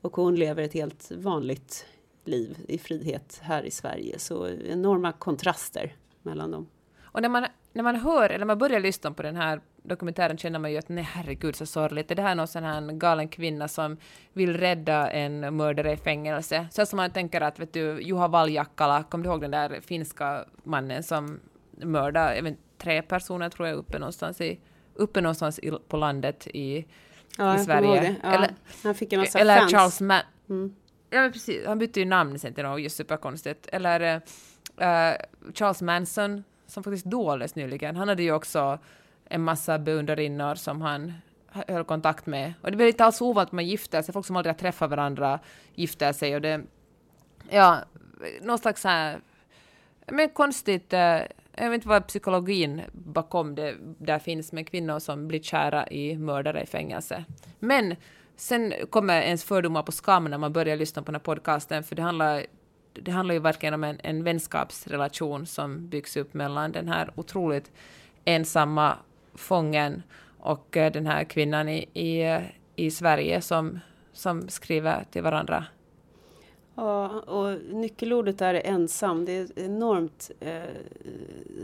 [0.00, 1.86] Och hon lever ett helt vanligt
[2.24, 4.18] liv i frihet här i Sverige.
[4.18, 6.68] Så enorma kontraster mellan dem.
[7.02, 10.58] Och när man, när man hör, eller man börjar lyssna på den här dokumentären känner
[10.58, 12.10] man ju att nej herregud så sorgligt.
[12.10, 13.96] Är det här någon sån här galen kvinna som
[14.32, 16.66] vill rädda en mördare i fängelse?
[16.70, 20.44] Så som man tänker att vet du, Juha Valjakkala, kommer du ihåg den där finska
[20.64, 21.40] mannen som
[21.84, 24.60] mördade även tre personer tror jag uppe någonstans, i,
[24.94, 26.86] uppe någonstans i, på landet i,
[27.38, 28.16] ja, i Sverige.
[28.22, 29.72] Ja, eller, han fick en massa eller fans.
[29.72, 30.22] Charles Mann.
[30.48, 30.74] Mm.
[31.10, 33.68] Ja precis, han bytte ju namn sen till något just superkonstigt.
[33.72, 35.12] Eller uh,
[35.54, 37.96] Charles Manson som faktiskt dog alldeles nyligen.
[37.96, 38.78] Han hade ju också
[39.24, 41.12] en massa beundrarinnor som han
[41.46, 42.52] höll kontakt med.
[42.62, 44.90] Och det väl inte alls ovanligt att man gifter sig, folk som aldrig har träffat
[44.90, 45.40] varandra
[45.74, 46.60] gifter sig och det,
[47.50, 47.78] ja,
[48.40, 49.20] någon slags här,
[50.06, 51.18] men konstigt, eh,
[51.56, 56.18] jag vet inte vad psykologin bakom det där finns med kvinnor som blir kära i
[56.18, 57.24] mördare i fängelse.
[57.58, 57.96] Men
[58.36, 61.96] sen kommer ens fördomar på skam när man börjar lyssna på den här podcasten, för
[61.96, 62.46] det handlar
[62.92, 67.72] det handlar ju verkligen om en, en vänskapsrelation som byggs upp mellan den här otroligt
[68.24, 68.96] ensamma
[69.34, 70.02] fången
[70.38, 72.40] och eh, den här kvinnan i, i, eh,
[72.76, 73.80] i Sverige som,
[74.12, 75.64] som skriver till varandra.
[76.74, 79.24] Ja, och nyckelordet är ensam.
[79.24, 80.62] Det är enormt eh,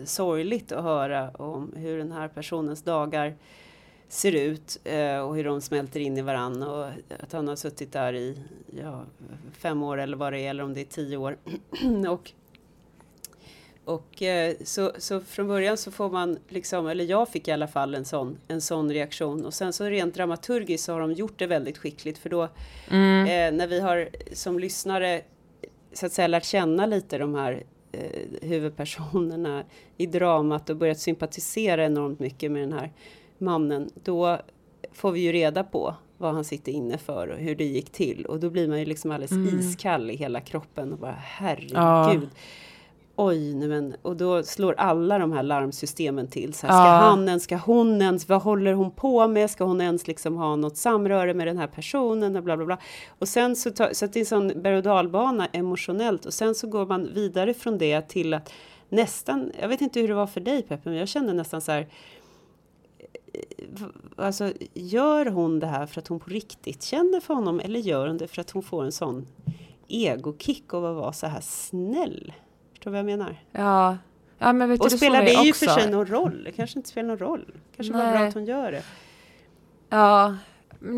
[0.05, 3.35] sorgligt att höra om hur den här personens dagar
[4.09, 6.87] ser ut eh, och hur de smälter in i varann och
[7.21, 8.43] att han har suttit där i
[8.83, 9.03] ja,
[9.53, 11.37] fem år eller vad det är, eller om det är tio år.
[12.09, 12.33] och
[13.89, 17.69] och eh, så, så från början så får man liksom, eller jag fick i alla
[17.69, 21.39] fall en sån, en sån reaktion och sen så rent dramaturgiskt så har de gjort
[21.39, 22.49] det väldigt skickligt för då
[22.91, 23.27] mm.
[23.27, 25.21] eh, när vi har som lyssnare
[25.93, 29.65] så att säga lärt känna lite de här eh, huvudpersonerna
[29.97, 32.93] i dramat och börjat sympatisera enormt mycket med den här
[33.39, 34.39] mannen, då
[34.93, 38.27] får vi ju reda på vad han sitter inne för och hur det gick till.
[38.27, 39.59] Och då blir man ju liksom alldeles mm.
[39.59, 41.73] iskall i hela kroppen och bara herregud.
[41.75, 42.21] Ja.
[43.21, 46.55] Oj, nej men, och då slår alla de här larmsystemen till.
[46.55, 47.11] Så här, ska ja.
[47.11, 49.51] han ens, ska hon ens, vad håller hon på med?
[49.51, 52.37] Ska hon ens liksom ha något samröre med den här personen?
[52.37, 52.79] Och bla bla bla.
[53.19, 56.27] Och sen så, ta, så att det är en sån berg och dalbana emotionellt.
[56.27, 58.53] Och sen så går man vidare från det till att
[58.89, 61.73] nästan, jag vet inte hur det var för dig Peppe, men jag kände nästan så
[61.73, 61.89] här
[64.17, 68.07] alltså, gör hon det här för att hon på riktigt känner för honom eller gör
[68.07, 69.27] hon det för att hon får en sån
[69.89, 72.33] egokick av att vara så här snäll?
[72.79, 73.37] Förstår du vad jag menar?
[73.53, 73.99] Ja.
[74.39, 76.45] ja men vet och du, spelar det, ju för sig någon roll?
[76.45, 77.53] Det kanske inte spelar någon roll.
[77.77, 78.07] Kanske Nej.
[78.07, 78.83] var bra att hon gör det.
[79.89, 80.37] Ja,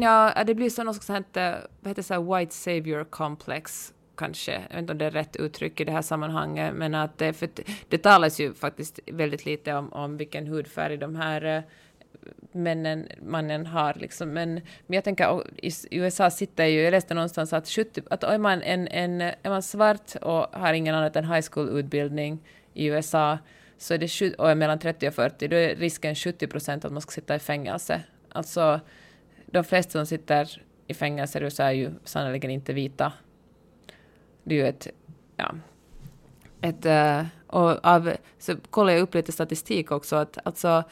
[0.00, 4.68] ja det blir så något sånt här, vad heter så white savior complex kanske, jag
[4.68, 7.48] vet inte om det är rätt uttryck i det här sammanhanget, men att det, för
[7.88, 11.62] det talas ju faktiskt väldigt lite om, om vilken hudfärg de här
[12.52, 13.94] männen, mannen har.
[13.94, 14.32] Liksom.
[14.32, 18.38] Men, men jag tänker, i USA sitter ju, jag läste någonstans att, 70, att är,
[18.38, 22.38] man en, en, är man svart och har ingen annat än high school-utbildning
[22.74, 23.38] i USA,
[23.78, 26.92] så är det, och är mellan 30 och 40, då är risken 70 procent att
[26.92, 28.02] man ska sitta i fängelse.
[28.28, 28.80] Alltså,
[29.46, 33.12] de flesta som sitter i fängelse i USA är ju sannerligen inte vita.
[34.44, 34.88] Det är ju ett,
[35.36, 35.54] ja,
[36.60, 40.84] ett, eh, och av, så kollar jag upp lite statistik också, att alltså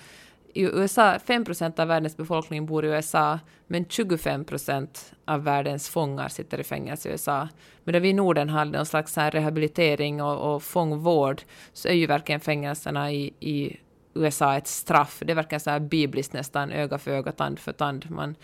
[0.54, 5.88] i USA, 5 procent av världens befolkning bor i USA, men 25 procent av världens
[5.88, 7.48] fångar sitter i fängelse i USA.
[7.84, 12.06] Medan vi i Norden har någon slags här rehabilitering och, och fångvård, så är ju
[12.06, 13.76] verkligen fängelserna i, i
[14.14, 15.22] USA ett straff.
[15.26, 18.11] Det verkar så här bibliskt nästan, öga för öga, tand för tand.
[18.11, 18.34] Man,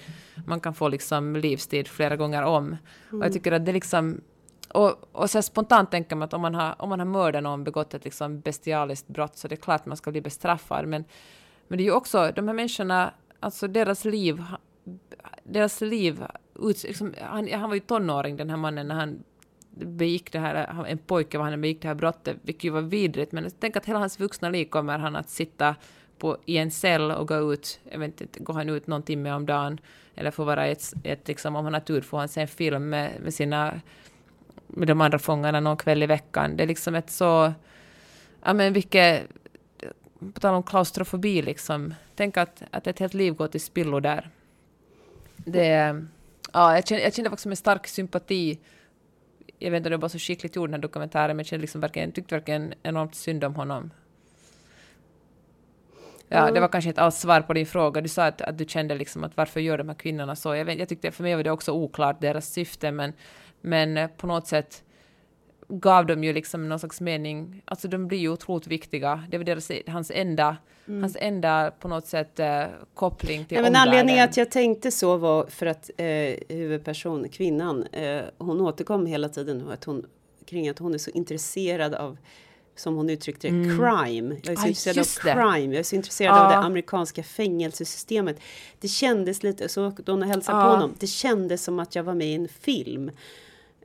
[0.46, 2.66] man kan få liksom livstid flera gånger om.
[2.66, 2.78] Mm.
[3.20, 4.20] Och jag tycker att det liksom...
[4.68, 7.64] Och, och så spontant tänker man att om man har, om man har mördat någon,
[7.64, 10.86] begått ett liksom bestialiskt brott, så det är klart man ska bli bestraffad.
[10.88, 11.04] Men,
[11.68, 14.44] men det är ju också, de här människorna, alltså deras liv,
[15.44, 16.24] deras liv,
[16.84, 19.24] liksom, han, han var ju tonåring den här mannen när han
[19.76, 23.32] begick det här, en pojke var han begick det här brottet, vilket ju var vidrigt,
[23.32, 25.76] men tänk att hela hans vuxna liv kommer han att sitta
[26.18, 29.32] på, i en cell och gå ut, jag vet inte, går han ut någon timme
[29.32, 29.80] om dagen,
[30.14, 32.88] eller får vara ett, ett liksom, om han har tur får han se en film
[32.88, 33.80] med, med sina,
[34.66, 36.56] med de andra fångarna någon kväll i veckan.
[36.56, 37.52] Det är liksom ett så,
[38.44, 39.22] ja men vilket,
[40.32, 44.30] på tal om klaustrofobi liksom, tänk att, att ett helt liv går till spillo där.
[45.36, 46.04] Det,
[46.52, 48.58] ja, jag kände, jag kände faktiskt en stark sympati
[49.58, 51.60] jag vet inte om det var så skickligt gjord den här dokumentären, men jag kände
[51.60, 53.90] liksom verkligen, tyckte verkligen enormt synd om honom.
[56.28, 56.54] Ja, mm.
[56.54, 58.00] det var kanske inte alls svar på din fråga.
[58.00, 60.54] Du sa att, att du kände liksom att varför gör de här kvinnorna så?
[60.54, 63.12] Jag, vet, jag tyckte för mig var det också oklart, deras syfte, men,
[63.60, 64.82] men på något sätt
[65.68, 69.24] gav de ju liksom någon slags mening, alltså de blir ju otroligt viktiga.
[69.30, 70.56] Det var deras, hans enda,
[70.88, 71.02] mm.
[71.02, 75.16] hans enda på något sätt uh, koppling till ja, men Anledningen att jag tänkte så
[75.16, 76.06] var för att uh,
[76.56, 80.06] huvudperson, kvinnan, uh, hon återkom hela tiden att hon,
[80.46, 82.16] kring att hon är så intresserad av
[82.76, 83.78] som hon uttryckte det, mm.
[83.78, 84.36] crime.
[84.42, 85.74] Jag är så ah, intresserad av crime.
[85.74, 86.44] Jag är så intresserad ah.
[86.44, 88.40] av det amerikanska fängelsesystemet.
[88.80, 90.64] Det kändes lite, så då hon hälsade ah.
[90.64, 93.10] på honom, det kändes som att jag var med i en film.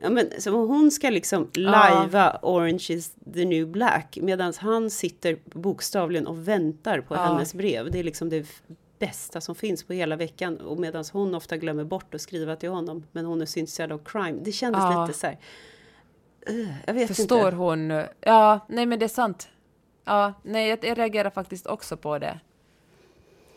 [0.02, 2.38] Ja, men, så hon ska liksom lajva ah.
[2.42, 7.18] Orange is the new black medan han sitter bokstavligen och väntar på ah.
[7.18, 7.90] hennes brev.
[7.90, 8.46] Det är liksom det
[8.98, 12.68] bästa som finns på hela veckan och medan hon ofta glömmer bort att skriva till
[12.68, 13.06] honom.
[13.12, 14.38] Men hon är så intresserad av crime.
[14.42, 15.06] Det kändes ah.
[15.06, 15.38] lite så här.
[16.50, 17.56] Uh, jag vet Förstår inte.
[17.56, 17.90] hon?
[18.20, 19.48] Ja, nej men det är sant.
[20.04, 22.40] Ja, nej jag, jag reagerar faktiskt också på det.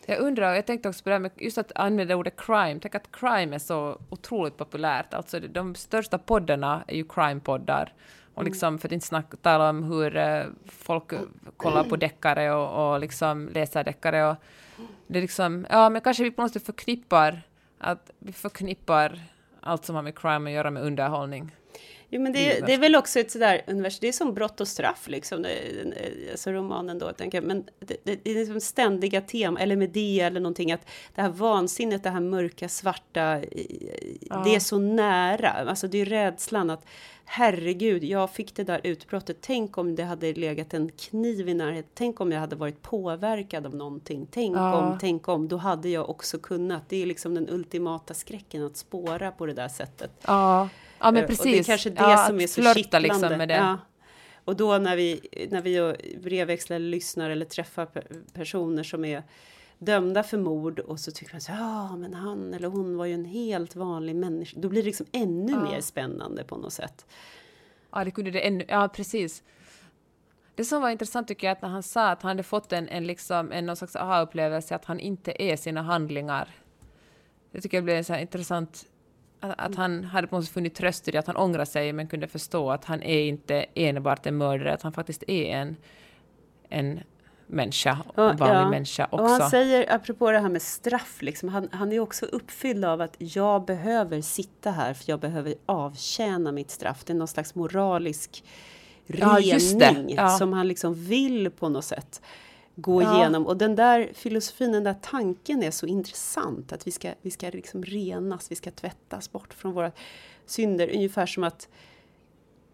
[0.06, 2.80] Jag undrar, jag tänkte också på det här med just att använda ordet crime.
[2.82, 5.14] Tänk att crime är så otroligt populärt.
[5.14, 7.92] Alltså de största poddarna är ju crime-poddar.
[8.34, 8.52] Och mm.
[8.52, 11.12] liksom, för att inte snacka, tala om hur uh, folk
[11.56, 14.30] kollar på deckare och, och liksom läser deckare.
[14.30, 14.36] Och
[15.06, 17.42] det är liksom, ja men kanske vi på något sätt förknippar,
[17.78, 19.20] att vi förknippar
[19.60, 21.52] allt som har med crime att göra med underhållning.
[22.14, 24.68] Jo, men det, det, är väl också ett sådär universum, det är som brott och
[24.68, 25.50] straff liksom, det,
[26.30, 27.44] alltså romanen då, tänker jag.
[27.44, 31.28] Men det, det, är liksom ständiga tema, eller med det eller någonting, att det här
[31.28, 33.40] vansinnet, det här mörka, svarta,
[34.20, 34.42] ja.
[34.44, 35.50] det är så nära.
[35.50, 36.86] Alltså det är rädslan att
[37.24, 39.36] herregud, jag fick det där utbrottet.
[39.40, 41.90] Tänk om det hade legat en kniv i närheten.
[41.94, 44.26] Tänk om jag hade varit påverkad av någonting.
[44.30, 44.76] Tänk ja.
[44.76, 45.48] om, tänk om.
[45.48, 46.88] Då hade jag också kunnat.
[46.88, 50.10] Det är liksom den ultimata skräcken att spåra på det där sättet.
[50.26, 50.68] Ja.
[50.98, 51.40] Ja, men precis.
[51.40, 53.08] Och det är kanske det ja, som är så liksom kittlande.
[53.08, 53.54] Liksom med det.
[53.54, 53.78] Ja.
[54.44, 57.88] Och då när vi, när vi brevväxlar lyssnar eller träffar
[58.32, 59.22] personer som är
[59.78, 63.14] dömda för mord och så tycker man så ja men han eller hon var ju
[63.14, 64.60] en helt vanlig människa.
[64.60, 65.62] Då blir det liksom ännu ja.
[65.62, 67.06] mer spännande på något sätt.
[67.90, 69.42] Ja, det kunde det ännu, ja precis.
[70.54, 72.88] Det som var intressant tycker jag att när han sa att han hade fått en,
[72.88, 76.48] en, liksom, en någon slags aha-upplevelse att han inte är sina handlingar.
[77.52, 78.86] Det tycker jag blev en så intressant
[79.52, 82.06] att han hade på något sätt funnit tröst i det, att han ångrar sig men
[82.06, 85.76] kunde förstå att han är inte enbart en mördare, att han faktiskt är en,
[86.68, 87.00] en
[87.46, 88.70] människa, en vanlig ja.
[88.70, 89.24] människa också.
[89.24, 93.00] Och han säger, apropå det här med straff, liksom, han, han är också uppfylld av
[93.00, 97.04] att jag behöver sitta här för jag behöver avtjäna mitt straff.
[97.04, 98.44] Det är någon slags moralisk
[99.06, 102.22] rening ja, som han liksom vill på något sätt
[102.76, 103.16] gå ja.
[103.16, 103.46] igenom.
[103.46, 106.72] Och den där filosofin, den där tanken är så intressant.
[106.72, 109.92] Att vi ska, vi ska liksom renas, vi ska tvättas bort från våra
[110.46, 110.90] synder.
[110.94, 111.68] Ungefär som att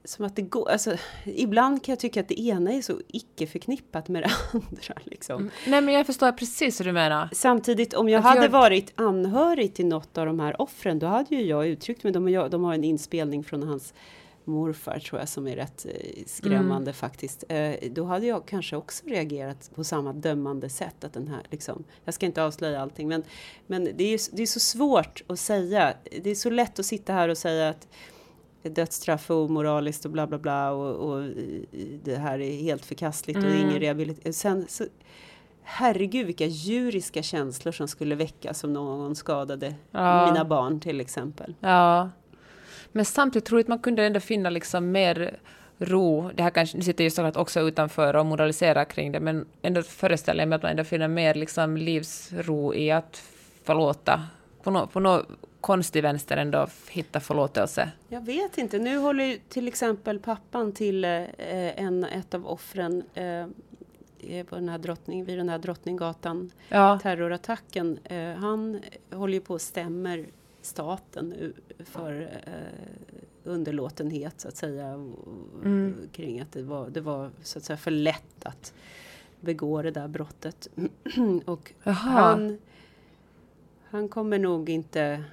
[0.04, 3.46] som att det går, alltså, ibland kan jag tycka att det ena är så icke
[3.46, 4.94] förknippat med det andra.
[5.04, 5.36] Liksom.
[5.36, 5.50] Mm.
[5.66, 7.28] Nej men jag förstår precis hur du menar.
[7.32, 8.50] Samtidigt om jag att hade jag...
[8.50, 12.12] varit anhörig till något av de här offren, då hade ju jag uttryckt mig.
[12.12, 13.94] De, de har en inspelning från hans
[14.44, 16.94] morfar tror jag som är rätt eh, skrämmande mm.
[16.94, 17.44] faktiskt.
[17.48, 21.04] Eh, då hade jag kanske också reagerat på samma dömande sätt.
[21.04, 23.22] Att den här, liksom, jag ska inte avslöja allting men,
[23.66, 25.94] men det, är, det är så svårt att säga.
[26.22, 27.88] Det är så lätt att sitta här och säga att
[28.62, 31.30] dödsstraff är omoraliskt och bla bla bla och, och
[32.02, 33.50] det här är helt förkastligt mm.
[33.50, 34.32] och ingen rehabilitering.
[34.32, 34.84] Sen så,
[35.62, 40.26] herregud vilka djuriska känslor som skulle väckas om någon skadade ja.
[40.26, 41.54] mina barn till exempel.
[41.60, 42.10] Ja.
[42.92, 45.36] Men samtidigt tror jag att man kunde ändå finna liksom mer
[45.78, 49.46] ro, det här kanske, nu sitter ju såklart också utanför och moraliserar kring det, men
[49.62, 53.22] ändå föreställer jag mig att man ändå finner mer liksom livsro i att
[53.64, 54.22] förlåta.
[54.62, 55.22] På något på no
[55.60, 57.90] konstig vänster ändå hitta förlåtelse.
[58.08, 61.22] Jag vet inte, nu håller ju till exempel pappan till eh,
[61.76, 63.46] en, ett av offren eh,
[64.46, 66.98] på den här drottning, vid den här Drottninggatan Ja.
[67.02, 67.98] terrorattacken.
[68.04, 68.80] Eh, han
[69.12, 70.26] håller ju på och stämmer
[70.62, 72.52] staten för eh,
[73.44, 74.86] underlåtenhet så att säga.
[75.64, 75.96] Mm.
[76.12, 78.74] Kring att det var, det var så att säga för lätt att
[79.40, 80.68] begå det där brottet.
[81.44, 82.58] och han,
[83.90, 85.24] han kommer nog inte...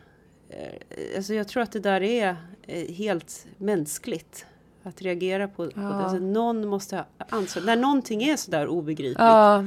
[0.49, 4.45] Eh, alltså jag tror att det där är eh, helt mänskligt.
[4.83, 5.81] Att reagera på, på Ja.
[5.81, 5.87] det.
[5.95, 7.63] Alltså någon måste ha ansvar.
[7.63, 9.19] När någonting är sådär obegripligt.
[9.19, 9.65] Ja,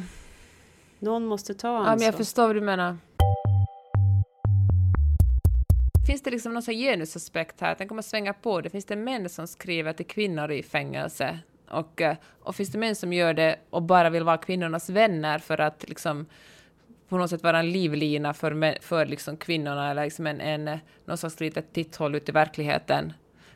[0.99, 1.97] Någon måste ta ja, ansvar.
[1.97, 2.97] men jag förstår vad du menar.
[6.11, 7.75] Finns det liksom någon sån genusaspekt här?
[7.79, 8.71] Tänk om man svänger på det.
[8.71, 11.39] Finns det män som skriver till kvinnor i fängelse?
[11.69, 15.39] Och, eh, och finns det män som gör det och bara vill vara kvinnornas vänner
[15.39, 16.27] för att liksom
[17.09, 21.19] på något sätt vara en livlina för, för liksom kvinnorna eller liksom en, en, någon
[21.19, 23.13] slags litet titthåll ut i verkligheten?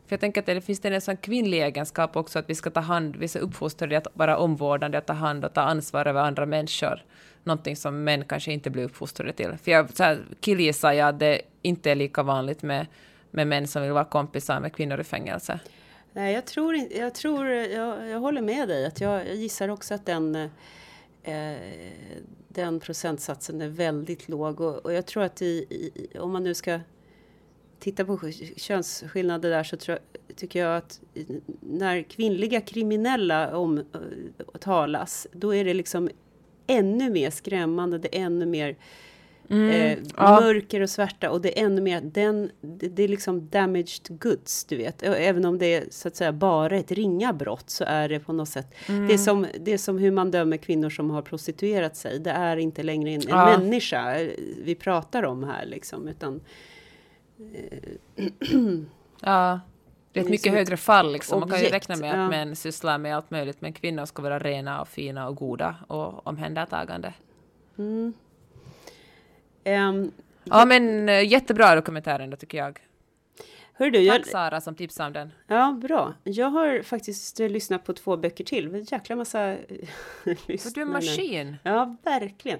[0.06, 2.70] För jag tänker att det finns det en sån kvinnlig egenskap också att vi ska
[2.70, 6.06] ta hand, vi ska uppfostra det att vara omvårdande, att ta hand och ta ansvar
[6.06, 7.02] över andra människor.
[7.44, 9.56] Någonting som män kanske inte blir uppfostrade till.
[9.62, 12.86] För jag så här, killgissar jag att det inte är lika vanligt med,
[13.30, 15.60] med män som vill vara kompisar med kvinnor i fängelse.
[16.12, 18.86] Nej, jag tror inte, jag tror, jag, jag håller med dig.
[18.86, 20.34] Att jag, jag gissar också att den,
[21.22, 21.54] eh,
[22.48, 24.60] den procentsatsen är väldigt låg.
[24.60, 26.80] Och, och jag tror att i, i, om man nu ska
[27.78, 29.98] titta på könsskillnader där så tror,
[30.36, 31.00] tycker jag att
[31.60, 36.10] när kvinnliga kriminella om, eh, talas, då är det liksom
[36.66, 38.74] ännu mer skrämmande, det är ännu mer eh,
[39.50, 39.98] Mm.
[40.16, 40.40] ja.
[40.40, 44.64] mörker och svärta och det är ännu mer, den, det, det är liksom damaged goods,
[44.64, 45.02] du vet.
[45.02, 48.32] Även om det är så att säga bara ett ringa brott så är det på
[48.32, 49.06] något sätt, Mm.
[49.08, 52.18] det, är som, det är som hur man dömer kvinnor som har prostituerat sig.
[52.18, 53.58] Det är inte längre en, en Ja.
[53.58, 54.28] människa eh,
[54.64, 56.40] vi pratar om här liksom, utan
[59.20, 59.60] Ja,
[60.14, 61.12] det är ett mycket högre fall.
[61.12, 61.40] Liksom.
[61.40, 62.28] Man kan ju räkna med att ja.
[62.28, 66.26] män sysslar med allt möjligt, men kvinnor ska vara rena och fina och goda och
[66.26, 67.12] omhändertagande.
[69.64, 70.12] ehm,
[70.44, 72.78] Ja, men eh, jättebra dokumentär ändå tycker jag.
[73.74, 75.32] Hör du, jag, Tack Sara som tipsade om den.
[75.46, 76.14] ja bra.
[76.24, 78.74] Jag har faktiskt lyssnat på två böcker till.
[78.74, 79.58] En jäkla massa eh,
[80.24, 80.84] För du är en lyssnare.
[80.86, 81.56] maskin.
[81.62, 82.58] Ja, verkligen.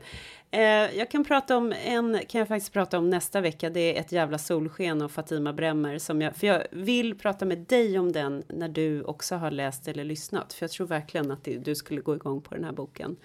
[0.51, 0.61] Eh,
[0.99, 3.71] jag kan prata om en, kan jag faktiskt prata om nästa vecka.
[3.71, 7.59] Det är ett jävla solsken av Fatima Bremmer som jag, för jag vill prata med
[7.59, 10.53] dig om den när du också har läst eller lyssnat.
[10.53, 13.17] För jag tror verkligen att det, du skulle gå igång på den här boken.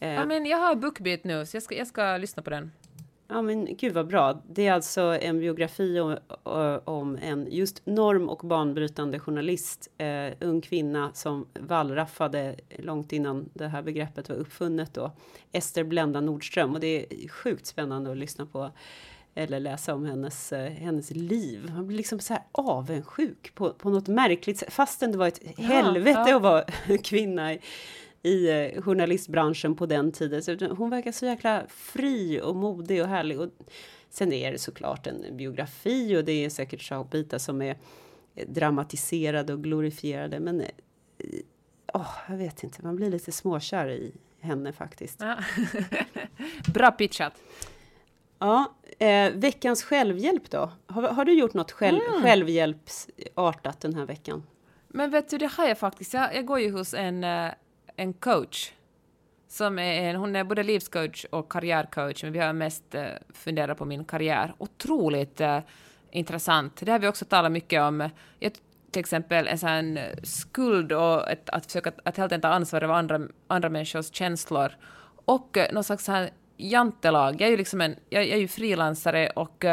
[0.00, 2.72] Eh, Ja, men jag har Bookbeat nu, så jag ska, jag ska lyssna på den.
[3.28, 4.42] Ja men gud vad bra.
[4.48, 6.18] Det är alltså en biografi om,
[6.84, 13.68] om en just norm och banbrytande journalist, eh, ung kvinna som wallraffade långt innan det
[13.68, 15.12] här begreppet var uppfunnet då.
[15.52, 18.70] Ester Blenda Nordström och det är sjukt spännande att lyssna på
[19.34, 21.72] eller läsa om hennes, eh, hennes liv.
[21.74, 25.58] Man blir liksom så här avundsjuk på, på något märkligt sätt, fastän det var ett
[25.58, 26.36] helvete ja.
[26.36, 26.64] att vara
[27.04, 27.60] kvinna i,
[28.24, 30.42] i eh, journalistbranschen på den tiden.
[30.42, 33.40] Så hon verkar så jäkla fri och modig och härlig.
[33.40, 33.48] Och
[34.10, 37.78] sen är det såklart en biografi och det är säkert sakbitar som är
[38.34, 40.40] eh, dramatiserade och glorifierade.
[40.40, 40.64] Men
[41.92, 45.20] åh, jag vet inte, man blir lite småkär i henne faktiskt.
[45.20, 45.36] Ja.
[46.74, 47.42] Bra pitchat.
[48.38, 50.72] Ja, eh, veckans självhjälp då?
[50.86, 54.42] Har, har du gjort något själv, självhjälpsartat den här veckan?
[54.88, 56.14] Men vet du, det har jag faktiskt.
[56.14, 57.24] Jag, jag går ju hos en,
[57.96, 58.72] en coach.
[59.48, 63.78] Som är en, hon är både livscoach och karriärcoach, men vi har mest eh, funderat
[63.78, 64.54] på min karriär.
[64.58, 65.58] Otroligt eh,
[66.10, 66.76] intressant.
[66.76, 68.08] Det har vi också talat mycket om.
[68.38, 68.52] Jag,
[68.90, 72.94] till exempel en sån skuld och ett, att försöka att helt enkelt ta ansvar över
[72.94, 74.72] andra, andra människors känslor.
[75.24, 77.40] Och eh, någon slags här jantelag.
[77.40, 79.64] Jag är ju liksom en, jag, jag är ju frilansare och,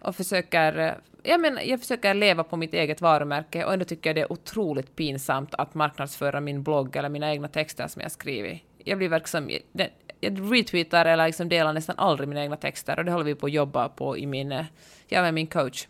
[0.00, 4.16] och försöker jag, menar, jag försöker leva på mitt eget varumärke och ändå tycker jag
[4.16, 8.62] det är otroligt pinsamt att marknadsföra min blogg eller mina egna texter som jag skrivit.
[8.84, 9.90] Jag blir verksam, jag,
[10.52, 13.52] retweetar eller liksom delar nästan aldrig mina egna texter och det håller vi på att
[13.52, 14.64] jobba på i min,
[15.08, 15.86] jag med min coach.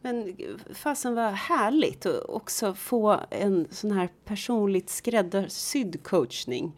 [0.00, 0.36] Men
[0.74, 6.72] fasen vad härligt att också få en sån här personligt skräddarsydd coachning.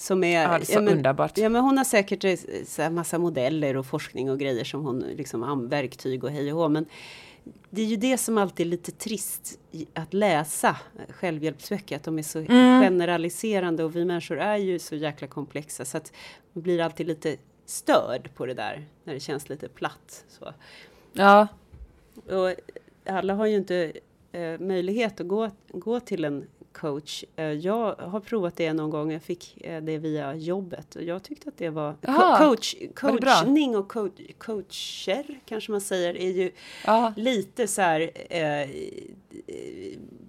[0.00, 1.38] Som är, Ja, det är så men, underbart.
[1.38, 2.34] Ja, men hon har säkert eh,
[2.66, 6.68] så massa modeller och forskning och grejer som hon liksom verktyg och hej och hå.
[6.68, 6.86] Men
[7.70, 9.58] det är ju det som alltid är lite trist
[9.94, 10.76] att läsa
[11.10, 12.82] självhjälpsböcker, att de är så Mm.
[12.82, 16.12] generaliserande och vi människor är ju så jäkla komplexa så att
[16.52, 17.36] man blir alltid lite
[17.66, 20.24] störd på det där när det känns lite platt.
[20.28, 20.52] Så.
[21.12, 21.48] Ja,
[22.26, 22.54] Och
[23.06, 23.92] alla har ju inte
[24.32, 26.46] eh, möjlighet att gå, gå till en
[26.80, 27.24] coach.
[27.36, 29.12] Eh, jag har provat det någon gång.
[29.12, 33.10] Jag fick eh, det via jobbet och jag tyckte att det var Aha, coach, var
[33.18, 34.08] coachning och co
[34.38, 36.50] coacher kanske man säger är ju
[36.86, 37.12] Ja.
[37.16, 38.68] lite så här eh,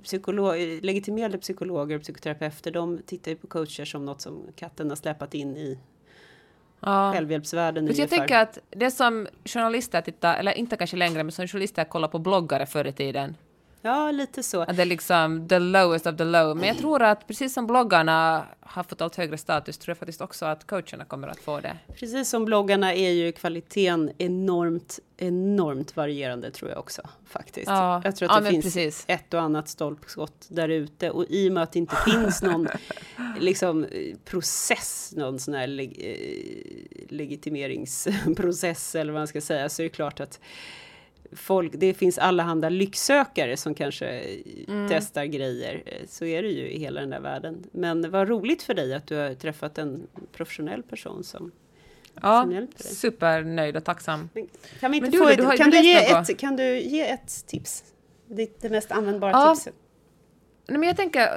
[0.04, 2.72] psykolog, legitimerade psykologer och psykoterapeuter.
[2.72, 5.80] De tittar ju på coacher som något som katten har släpat in i
[6.82, 7.12] Ja.
[7.14, 8.18] självhjälpsvärlden Jag ungefär.
[8.18, 12.20] tänker att det som journalister tittar, eller inte kanske längre, men som journalister kollar på
[12.20, 13.36] bloggare förr i tiden.
[13.82, 14.62] Ja, lite så.
[14.62, 16.58] Att det är liksom the lowest of the low.
[16.58, 20.22] Men jag tror att precis som bloggarna har fått allt högre status, tror jag faktiskt
[20.22, 21.78] också att coacherna kommer att få det.
[22.00, 27.68] Precis som bloggarna är ju kvaliteten enormt, enormt varierande tror jag också faktiskt.
[27.68, 29.06] Ja, Jag tror att ja, det finns precis.
[29.08, 32.68] ett och annat stolpskott där ute och i och med att det inte finns någon
[33.40, 33.88] liksom
[34.26, 39.90] process, någon sån här leg, eh, legitimeringsprocess eller vad man ska säga, så är det
[39.90, 40.40] klart att
[41.32, 44.08] folk, det finns allehanda lycksökare som kanske
[44.68, 44.88] Mm.
[44.90, 45.84] testar grejer.
[45.86, 47.64] Eh, Så är det ju i hela den där världen.
[47.72, 51.52] Men vad roligt för dig att du har träffat en professionell person som
[52.22, 54.30] Ja, som supernöjd och tacksam.
[54.34, 54.48] Men
[54.80, 56.30] Kan, vi inte Men du få då, ett, du har- kan, du du ge något?
[56.30, 57.84] ett, kan du ge ett tips?
[58.28, 59.56] Det, det mest användbara Ja.
[59.56, 59.74] tipset.
[60.68, 61.28] Men jag tänker,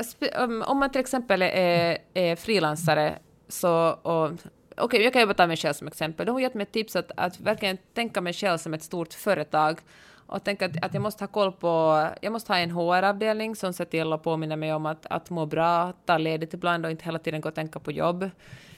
[0.70, 3.18] om man till exempel är, är frilansare,
[3.48, 3.90] så...
[3.90, 4.30] och-
[4.76, 6.26] Okej, jag kan ju bara ta mig själv som exempel.
[6.26, 9.14] Då har gett mig ett tips att, att verkligen tänka mig själv som ett stort
[9.14, 9.80] företag
[10.26, 12.06] och tänka att, att jag måste ha koll på...
[12.20, 15.46] Jag måste ha en HR-avdelning som ser till att påminna mig om att, att må
[15.46, 18.30] bra, ta ledigt ibland och inte hela tiden gå och tänka på jobb.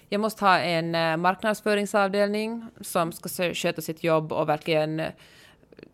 [0.08, 5.02] Jag måste ha en eh, marknadsföringsavdelning som ska sköta sitt jobb och verkligen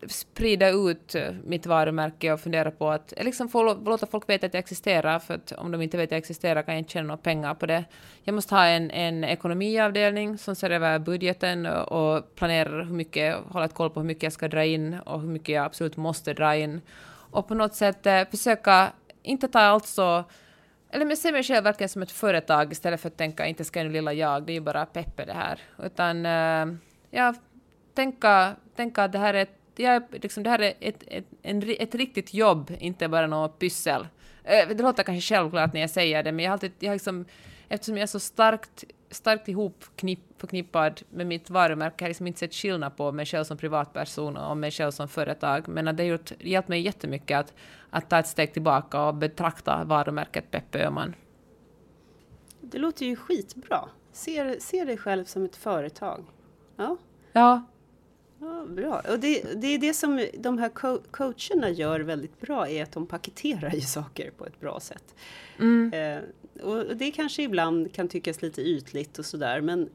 [0.07, 4.45] sprida ut eh, mitt varumärke och fundera på att eh, liksom få låta folk veta
[4.45, 6.91] att jag existerar, för att om de inte vet att jag existerar kan jag inte
[6.91, 7.83] tjäna några pengar på det.
[8.23, 13.35] Jag måste ha en, en ekonomiavdelning som ser över budgeten och, och planerar hur mycket,
[13.35, 15.97] håller ett koll på hur mycket jag ska dra in och hur mycket jag absolut
[15.97, 16.81] måste dra in.
[17.31, 18.91] Och på något sätt eh, försöka
[19.23, 20.23] inte ta allt så
[20.91, 23.89] eller men mig själv verkligen som ett företag istället för att tänka inte ska nu
[23.89, 25.59] lilla jag, det är ju bara Peppe det här.
[25.83, 26.77] Utan eh,
[27.09, 27.33] ja,
[27.93, 31.63] tänka, tänka att det här är ett, jag, liksom, det här är ett, ett, en,
[31.79, 34.07] ett riktigt jobb, inte bara något pyssel.
[34.43, 36.95] Eh, det låter kanske självklart när jag säger det, men jag har alltid, jag har
[36.95, 37.25] liksom,
[37.67, 42.27] eftersom jag är så starkt, starkt ihop knipp, förknippad med mitt varumärke, har jag liksom
[42.27, 45.67] inte sett skillnad på mig själv som privatperson och mig själv som företag.
[45.67, 47.53] Men att det har gjort, hjälpt mig jättemycket att,
[47.89, 51.15] att ta ett steg tillbaka och betrakta varumärket Peppe Öhman.
[52.61, 53.89] Det låter ju skitbra.
[54.11, 56.25] Se, se dig själv som ett företag.
[56.75, 56.97] Ja,
[57.33, 57.63] Ja,
[58.41, 59.01] ja bra.
[59.09, 62.91] Och det, det är det som de här co- coacherna gör väldigt bra, är att
[62.91, 65.15] de paketerar ju saker på ett bra sätt.
[65.93, 66.19] Eh,
[66.63, 69.89] och det kanske ibland kan tyckas lite ytligt och sådär, men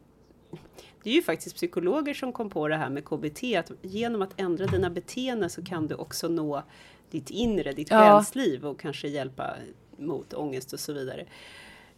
[1.03, 4.41] det är ju faktiskt psykologer som kom på det här med KBT, att genom att
[4.41, 6.63] ändra dina beteenden så kan du också nå
[7.11, 7.99] ditt inre, ditt Ja.
[8.17, 9.55] själsliv och kanske hjälpa
[9.97, 11.27] mot ångest och så vidare.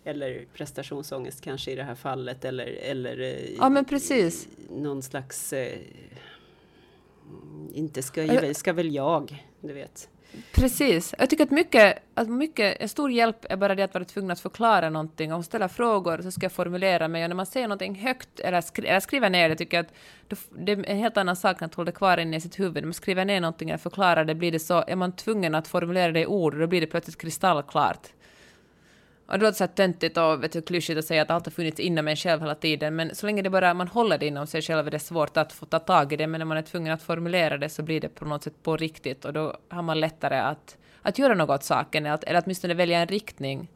[0.05, 4.49] Eller prestationsångest kanske i det här fallet eller, eller eh, Ja, men precis.
[4.71, 5.79] någon slags eh,
[7.75, 10.09] inte ska, Jag- ska väl jag, du vet.
[10.55, 11.15] Precis.
[11.19, 14.31] Jag tycker att mycket, att mycket, en stor hjälp är bara det att vara tvungen
[14.31, 15.33] att förklara någonting.
[15.33, 18.61] Om ställa frågor så ska jag formulera mig och när man säger någonting högt eller,
[18.61, 19.93] skri, eller skriver ner det tycker jag att
[20.59, 22.75] det är en helt annan sak än att hålla det kvar inne i sitt huvud.
[22.83, 25.69] När man skriver ner någonting eller förklarar det blir det så, är man tvungen att
[25.69, 28.09] formulera det i ord då blir det plötsligt kristallklart.
[29.29, 31.51] Och det låter så här töntigt och vet du, klyschigt att säga att allt har
[31.51, 34.47] funnits inom en själv hela tiden, men så länge det bara man håller det inom
[34.47, 36.63] sig själv är det svårt att få ta tag i det, men när man är
[36.63, 39.83] tvungen att formulera det så blir det på något sätt på riktigt och då har
[39.83, 43.69] man lättare att, att göra något åt saken eller, att, eller åtminstone välja en riktning.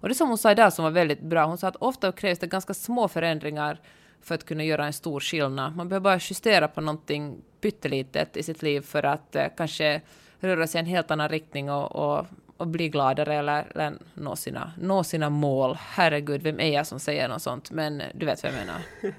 [0.00, 2.38] Och det som hon sa idag som var väldigt bra, hon sa att ofta krävs
[2.38, 3.80] det ganska små förändringar
[4.22, 5.76] för att kunna göra en stor skillnad.
[5.76, 10.00] Man behöver bara justera på någonting pyttelitet i sitt liv för att eh, kanske
[10.40, 12.26] röra sig i en helt annan riktning och, och,
[12.58, 15.78] och bli gladare eller, eller nå, sina, nå sina mål.
[15.80, 17.70] Herregud, vem är jag som säger något sånt?
[17.70, 18.80] Men du vet vad jag menar.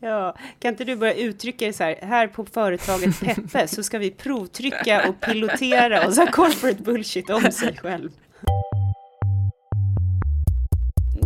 [0.00, 3.98] Ja, kan inte du börja uttrycka det så här, här på företaget Peppe så ska
[3.98, 8.10] vi provtrycka och pilotera och så corporate bullshit om sig själv.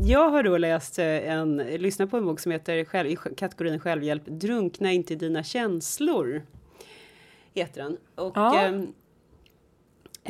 [0.05, 3.81] Jag har då läst eh, en, lyssnat på en bok som heter själv, i kategorin
[3.81, 6.43] självhjälp, Drunkna inte i dina känslor.
[7.55, 7.97] Heter den.
[8.15, 8.61] Och, Ja.
[8.61, 8.93] ehm,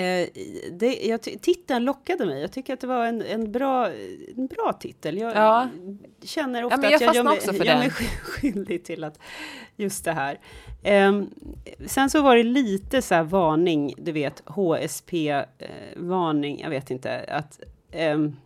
[0.00, 0.28] eh,
[0.72, 2.40] det, jag, titeln lockade mig.
[2.40, 3.90] Jag tycker att det var en, en, bra,
[4.36, 5.18] en bra titel.
[5.18, 5.68] Jag Ja.
[6.22, 9.18] känner ofta men jag att jag gör mig, för gör mig sk- skyldig till att
[9.76, 10.38] just det här.
[10.82, 11.30] Ehm,
[11.86, 15.42] sen så var det lite så här varning, du vet HSP eh,
[15.96, 17.60] varning, jag vet inte att
[17.92, 18.36] ehm,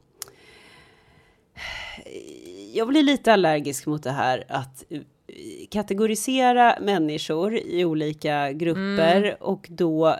[2.75, 5.01] jag blir lite allergisk mot det här att eh,
[5.71, 9.35] kategorisera människor i olika grupper Mm.
[9.41, 10.17] och då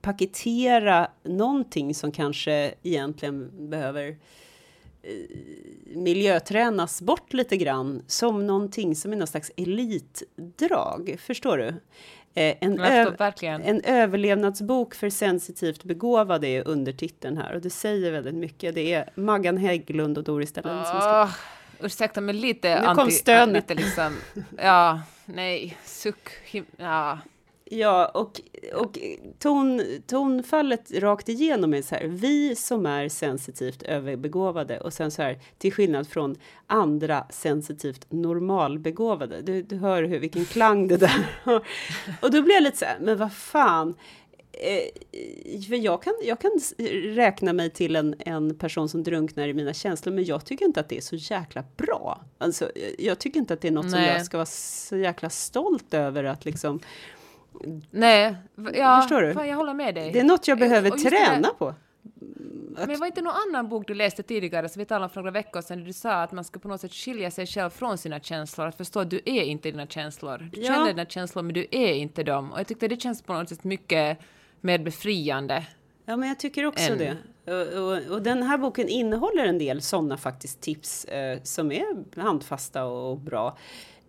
[0.00, 4.08] paketera någonting som kanske egentligen behöver
[5.02, 5.12] eh,
[5.96, 11.16] miljötränas bort lite grann som någonting som är någon slags elitdrag.
[11.20, 11.68] Förstår du?
[12.34, 12.78] Eh, en,
[13.64, 18.74] en överlevnadsbok för sensitivt begåvade är undertiteln här och det säger väldigt mycket.
[18.74, 21.59] Det är Maggan Hägglund och Doris Dahlin som skriver.
[21.82, 23.12] Ursäkta, men lite Nu kom anti...
[23.12, 23.70] stönet.
[23.70, 24.16] Lite liksom,
[24.58, 26.28] ja, nej, suck,
[26.76, 27.18] ja.
[27.72, 28.40] Ja, och,
[28.74, 28.98] och
[29.38, 32.04] ton, tonfallet rakt igenom är så här.
[32.04, 39.42] Vi som är sensitivt överbegåvade och sen så här till skillnad från andra sensitivt normalbegåvade.
[39.42, 41.66] Du, du hör hur, vilken klang det där har.
[42.22, 43.94] Och då blir jag lite så här, men vad fan.
[44.52, 46.50] Eh, för jag kan, jag kan
[47.14, 50.80] räkna mig till en, en person som drunknar i mina känslor, men jag tycker inte
[50.80, 52.20] att det är så jäkla bra.
[52.38, 54.12] Alltså, jag- jag tycker inte att det är något som Nej.
[54.12, 56.80] jag ska vara så jäkla stolt över att liksom
[57.90, 58.34] Nej,
[58.74, 59.46] ja, Förstår du?
[59.46, 60.12] Jag håller med dig.
[60.12, 61.74] Det är något jag behöver just det träna på.
[62.86, 65.30] Men var inte någon annan bok du läste tidigare, som vi talade om för några
[65.30, 67.98] veckor sedan, där du sa att man ska på något sätt skilja sig själv från
[67.98, 70.48] sina känslor, att förstå att du är inte dina känslor.
[70.52, 70.72] Du Ja.
[70.74, 72.52] känner dina känslor, men du är inte dem.
[72.52, 74.18] Och jag tyckte det känns på något sätt mycket
[74.60, 75.66] mer befriande.
[76.04, 77.16] Ja, men jag tycker också Än- det.
[77.44, 82.20] Och, och, och den här boken innehåller en del sådana faktiskt tips eh, som är
[82.20, 83.58] handfasta och, och bra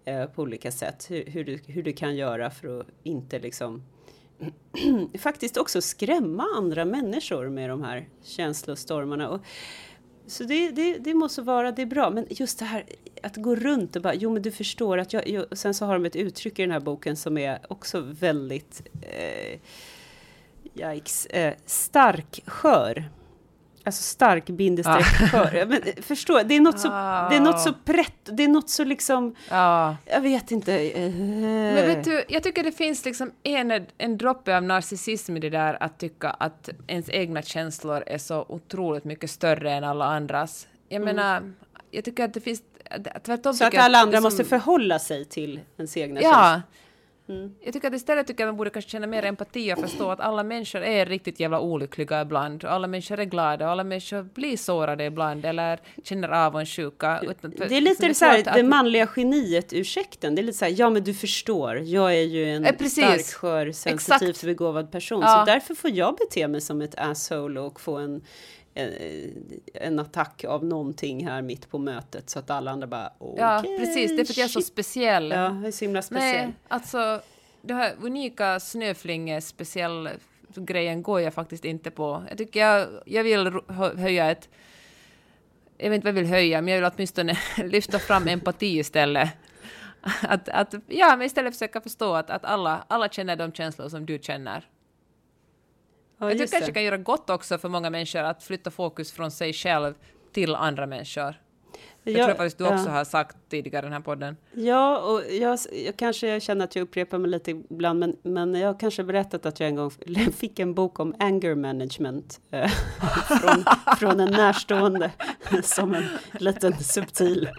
[0.06, 1.06] eh, på olika sätt.
[1.10, 3.84] Hur, hur, du, hur du kan göra för att inte liksom
[5.20, 9.30] faktiskt också skrämma andra människor med de här känslostormarna.
[9.30, 9.41] Och,
[10.28, 12.10] så det, det, det måste vara, det är bra.
[12.10, 12.86] Men just det här
[13.24, 15.93] att gå runt och bara, jo men du förstår att jag, jag sen så har
[15.93, 19.60] de ett uttryck i den här boken som är också väldigt eh,
[20.76, 21.26] Yikes.
[21.26, 23.09] Eh, stark skör.
[23.84, 25.53] Alltså stark bindestreck skör.
[25.55, 28.47] Ja, Men eh, förstå, det är något så, det är något så prätt, det är
[28.47, 29.95] något så liksom, Ja.
[30.05, 30.74] jag vet inte.
[30.80, 35.39] Eh, Men vet du, jag tycker det finns liksom en, en droppe av narcissism i
[35.39, 40.05] det där att tycka att ens egna känslor är så otroligt mycket större än alla
[40.05, 40.67] andras.
[40.89, 41.53] Jag menar,
[41.91, 42.61] jag tycker att det finns...
[43.24, 43.53] Tvärtom Mm.
[43.53, 46.61] så att alla andra liksom- måste förhålla sig till ens egna känslor.
[47.32, 47.49] Ja.
[47.61, 50.19] Jag tycker att istället tycker jag man borde kanske känna mer empati och förstå att
[50.19, 52.63] alla människor är riktigt jävla olyckliga ibland.
[52.63, 57.21] Och alla människor är glada och alla människor blir sårade ibland eller känner avundsjuka.
[57.69, 60.36] Det är lite så här, tror att- det manliga geniet-ursäkten.
[60.36, 63.25] Det är lite så här, ja men du förstår, jag är ju en Eh, stark,
[63.34, 64.43] skör, sensitivt Exakt.
[64.45, 65.21] begåvad person.
[65.21, 65.45] Ja.
[65.45, 68.21] Så därför får jag bete mig som ett asshole och få en,
[68.74, 68.93] en,
[69.74, 72.30] en attack av någonting här mitt på mötet.
[72.30, 74.11] Så att alla andra bara, okej, Ja, precis.
[74.11, 75.30] Det är för att jag är så speciell.
[75.32, 76.45] Ja, jag är så himla speciell.
[76.47, 77.22] Nej, alltså
[77.61, 80.09] det här unika snöflinge speciell
[80.55, 82.24] grejen går jag faktiskt inte på.
[82.30, 83.51] Jag tycker jag, jag vill
[83.97, 84.49] höja ett...
[85.78, 89.30] Jag vet inte vad jag vill höja, men jag vill åtminstone lyfta fram empati istället.
[90.22, 94.05] Att, att, ja, men istället försöka förstå att, att alla, alla känner de känslor som
[94.05, 94.67] du känner.
[96.22, 96.74] Ja, jag tycker kanske det.
[96.74, 99.93] kan göra gott också för många människor att flytta fokus från sig själv
[100.34, 101.36] till andra människor.
[102.03, 102.91] Jag Ja, tror faktiskt du också ja.
[102.91, 104.38] har sagt tidigare i den här podden.
[104.53, 108.55] Ja, och jag, jag kanske jag känner att jag upprepar mig lite ibland, men, men
[108.55, 109.91] jag har kanske berättat att jag en gång
[110.38, 112.69] fick en bok om anger management eh,
[113.41, 113.65] från,
[113.99, 115.11] från en närstående
[115.63, 116.03] som en
[116.39, 117.49] liten subtil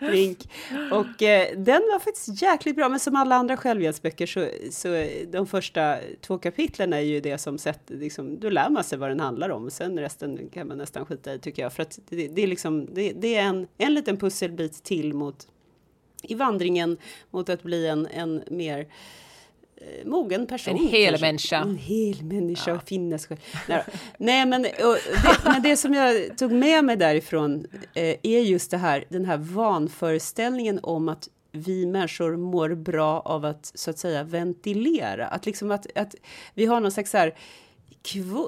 [0.00, 0.48] vink.
[0.92, 5.46] Och eh, den var faktiskt jäkligt bra, men som alla andra självhjälpsböcker så, så de
[5.46, 9.20] första två kapitlen är ju det som sätter, liksom, då lär man sig vad den
[9.20, 9.70] handlar om.
[9.70, 12.88] Sen resten kan man nästan skita i tycker jag, för att det, det är liksom,
[12.94, 15.48] det, det är en, en liten pusselbit till mot
[16.22, 16.96] i vandringen
[17.30, 18.86] mot att bli en, en mer eh,
[20.04, 20.76] mogen person.
[20.76, 21.26] En hel kanske.
[21.26, 21.56] människa.
[21.56, 23.18] En hel människa, ja.
[23.18, 23.38] själv.
[23.68, 23.84] Nej.
[24.18, 24.72] Nej men, det,
[25.44, 29.36] men det som jag tog med mig därifrån eh, är just det här, den här
[29.36, 35.26] vanföreställningen om att vi människor mår bra av att så att säga ventilera.
[35.26, 36.14] Att liksom att, att
[36.54, 37.34] vi har någon slags så här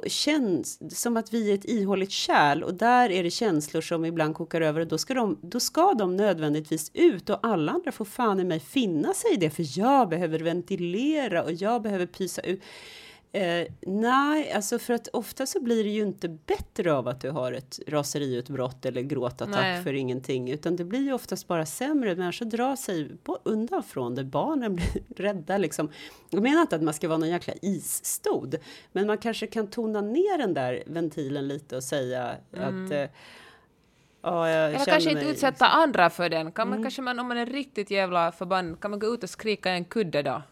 [0.07, 4.35] känns som att vi är ett ihåligt kärl och där är det känslor som ibland
[4.35, 8.05] kokar över och då ska, de, då ska de nödvändigtvis ut och alla andra får
[8.05, 12.43] fan i mig finna sig i det för jag behöver ventilera och jag behöver pysa
[12.43, 12.63] ut.
[13.37, 17.31] Eh, nej, alltså för att ofta så blir det ju inte bättre av att du
[17.31, 19.83] har ett raseriutbrott eller gråtattack Nej.
[19.83, 22.17] för ingenting, utan det blir ju oftast bara sämre.
[22.17, 24.25] Människor drar sig på, undan från det.
[24.25, 25.89] Barnen blir rädda liksom.
[26.31, 28.57] Jag menar inte att man ska vara någon jäkla isstod,
[28.93, 33.05] men man kanske kan tona ner den där ventilen lite och säga att eh,
[34.23, 36.53] Ja, jag Eller kanske inte utsätta andra för den.
[36.53, 36.79] Kan Mm.
[36.79, 39.71] man, kanske man, om man är riktigt jävla förbannad, kan man gå ut och skrika
[39.71, 40.43] i en kudde då?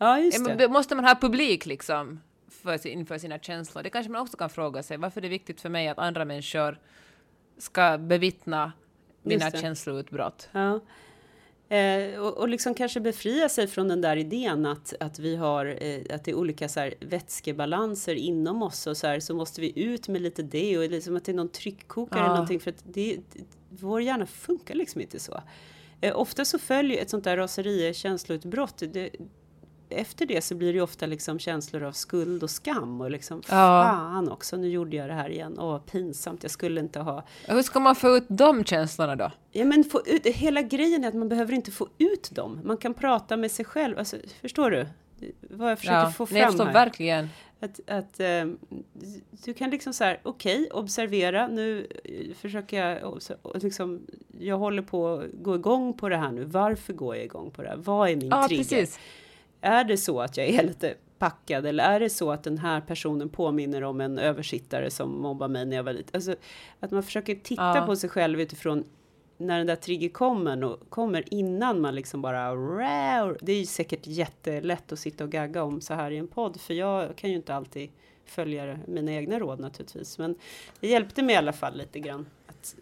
[0.00, 0.68] Ja, just men det.
[0.68, 3.82] Måste man ha publik liksom för, inför sina känslor?
[3.82, 4.96] Det kanske man också kan fråga sig.
[4.96, 6.78] Varför är det viktigt för mig att andra människor
[7.58, 8.72] ska bevittna
[9.22, 10.48] mina känsloutbrott?
[10.52, 10.80] Ja.
[11.76, 15.66] Eh, och, och liksom kanske befria sig från den där idén att, att vi har
[15.66, 19.60] eh, att det är olika så här, vätskebalanser inom oss och så här så måste
[19.60, 22.24] vi ut med lite det och liksom att det är någon tryckkokare Ja.
[22.24, 23.18] eller någonting för att det,
[23.68, 25.42] vår hjärna funkar liksom inte så.
[26.00, 28.82] Eh, ofta så följer ett sånt där raseri känsloutbrott.
[28.92, 29.10] Det,
[29.90, 33.42] efter det så blir det ju ofta liksom känslor av skuld och skam och liksom
[33.42, 35.58] fan också, nu gjorde jag det här igen.
[35.58, 37.24] Åh, pinsamt, jag skulle inte ha.
[37.48, 39.30] Hur ska man få ut de känslorna då?
[39.52, 42.60] Ja, men få ut, hela grejen är att man behöver inte få ut dem.
[42.64, 43.98] Man kan prata med sig själv.
[43.98, 44.86] Alltså, förstår du?
[45.40, 46.72] Vad jag försöker få fram nej, jag förstår här.
[46.72, 47.28] verkligen.
[47.62, 48.44] Att, att eh,
[49.44, 53.20] du kan liksom så här, okej, observera, nu eh, försöker jag,
[53.54, 54.06] liksom,
[54.40, 56.44] jag håller på att gå igång på det här nu.
[56.44, 57.76] Varför går jag igång på det här?
[57.76, 58.62] Vad är min Ja, trigger?
[58.64, 58.98] precis.
[59.60, 62.80] Är det så att jag är lite packad eller är det så att den här
[62.80, 66.10] personen påminner om en översittare som mobbar mig när jag var liten?
[66.14, 66.34] Alltså,
[66.80, 67.86] att man försöker titta Ja.
[67.86, 68.84] på sig själv utifrån
[69.36, 72.54] när den där trigger kommer, och kommer innan man liksom bara.
[73.40, 76.60] Det är ju säkert jättelätt att sitta och gagga om så här i en podd,
[76.60, 77.90] för jag kan ju inte alltid
[78.24, 80.18] följa mina egna råd naturligtvis.
[80.18, 80.34] Men
[80.80, 82.26] det hjälpte mig i alla fall lite grann.
[82.46, 82.76] Att,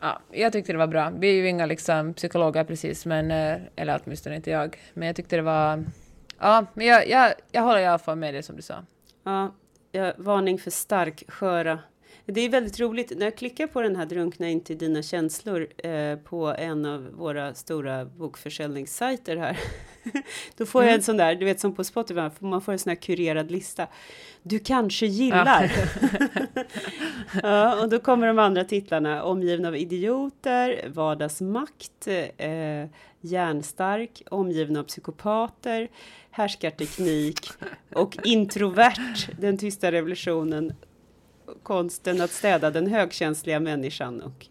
[0.00, 1.10] Ja, jag tyckte det var bra.
[1.10, 4.78] Vi är ju inga liksom, psykologer precis, men, eh, eller åtminstone inte jag.
[4.94, 5.84] Men jag tyckte det var...
[6.38, 8.84] Ja, men jag, jag, jag håller i alla fall med det som du sa.
[9.24, 9.54] Ja,
[9.92, 11.78] ja, varning för stark sköra.
[12.28, 15.66] Det är väldigt roligt när jag klickar på den här drunkna inte i dina känslor
[15.78, 19.58] eh, på en av våra stora bokförsäljningssajter här.
[20.56, 22.90] Då får jag en sån där, du vet som på Spotify, man får en sån
[22.90, 23.86] här kurerad lista.
[24.42, 25.72] Du kanske gillar.
[27.42, 32.88] ja, och då kommer de andra titlarna, omgiven av idioter, vardagsmakt, eh,
[33.20, 35.88] hjärnstark, omgiven av psykopater,
[36.30, 37.48] härskarteknik
[37.92, 40.72] och introvert, den tysta revolutionen,
[41.62, 44.46] konsten att städa den högkänsliga människan och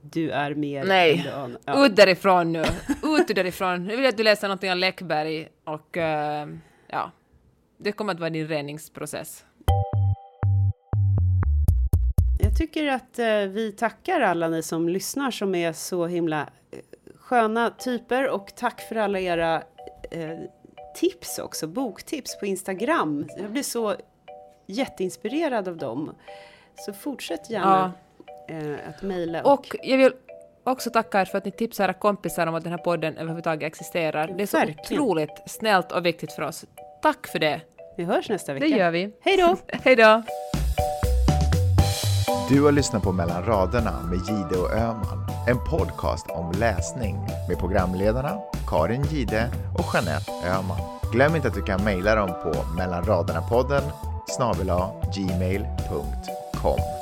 [0.00, 1.32] du är mer Nej.
[1.34, 1.58] än.
[1.64, 1.86] Ja.
[1.86, 2.64] Ut därifrån nu!
[3.02, 3.88] Ut därifrån!
[3.88, 6.48] Jag vill att du läser någonting av Läckberg och eh,
[6.88, 7.10] ja,
[7.78, 9.44] det kommer att vara din reningsprocess.
[12.38, 16.78] Jag tycker att eh, vi tackar alla ni som lyssnar som är så himla eh,
[17.16, 19.62] sköna typer och tack för alla era
[20.10, 20.38] eh,
[20.96, 23.26] tips också, boktips på Instagram.
[23.36, 23.96] Jag blir så
[24.72, 26.14] jätteinspirerad av dem.
[26.86, 27.92] Så fortsätt gärna
[28.48, 29.42] eh, att mejla.
[29.42, 30.12] Och jag vill
[30.64, 33.66] också tacka er för att ni tipsar era kompisar om att den här podden överhuvudtaget
[33.66, 34.34] existerar.
[34.36, 35.02] Det är så Verkligen.
[35.02, 36.64] otroligt snällt och viktigt för oss.
[37.02, 37.60] Tack för det!
[37.96, 38.66] Vi hörs nästa vecka.
[38.66, 39.12] Det gör vi.
[39.20, 39.56] Hej då!
[39.84, 40.22] Hej då!
[42.48, 45.26] Du har lyssnat på Mellan raderna med Gide och Öman.
[45.48, 47.16] En podcast om läsning
[47.48, 50.78] med programledarna Karin Gide och Jeanette Öman.
[51.12, 53.82] Glöm inte att du kan mejla dem på mellanraderna-podden
[54.28, 54.70] snabel
[55.10, 57.01] gmail.com.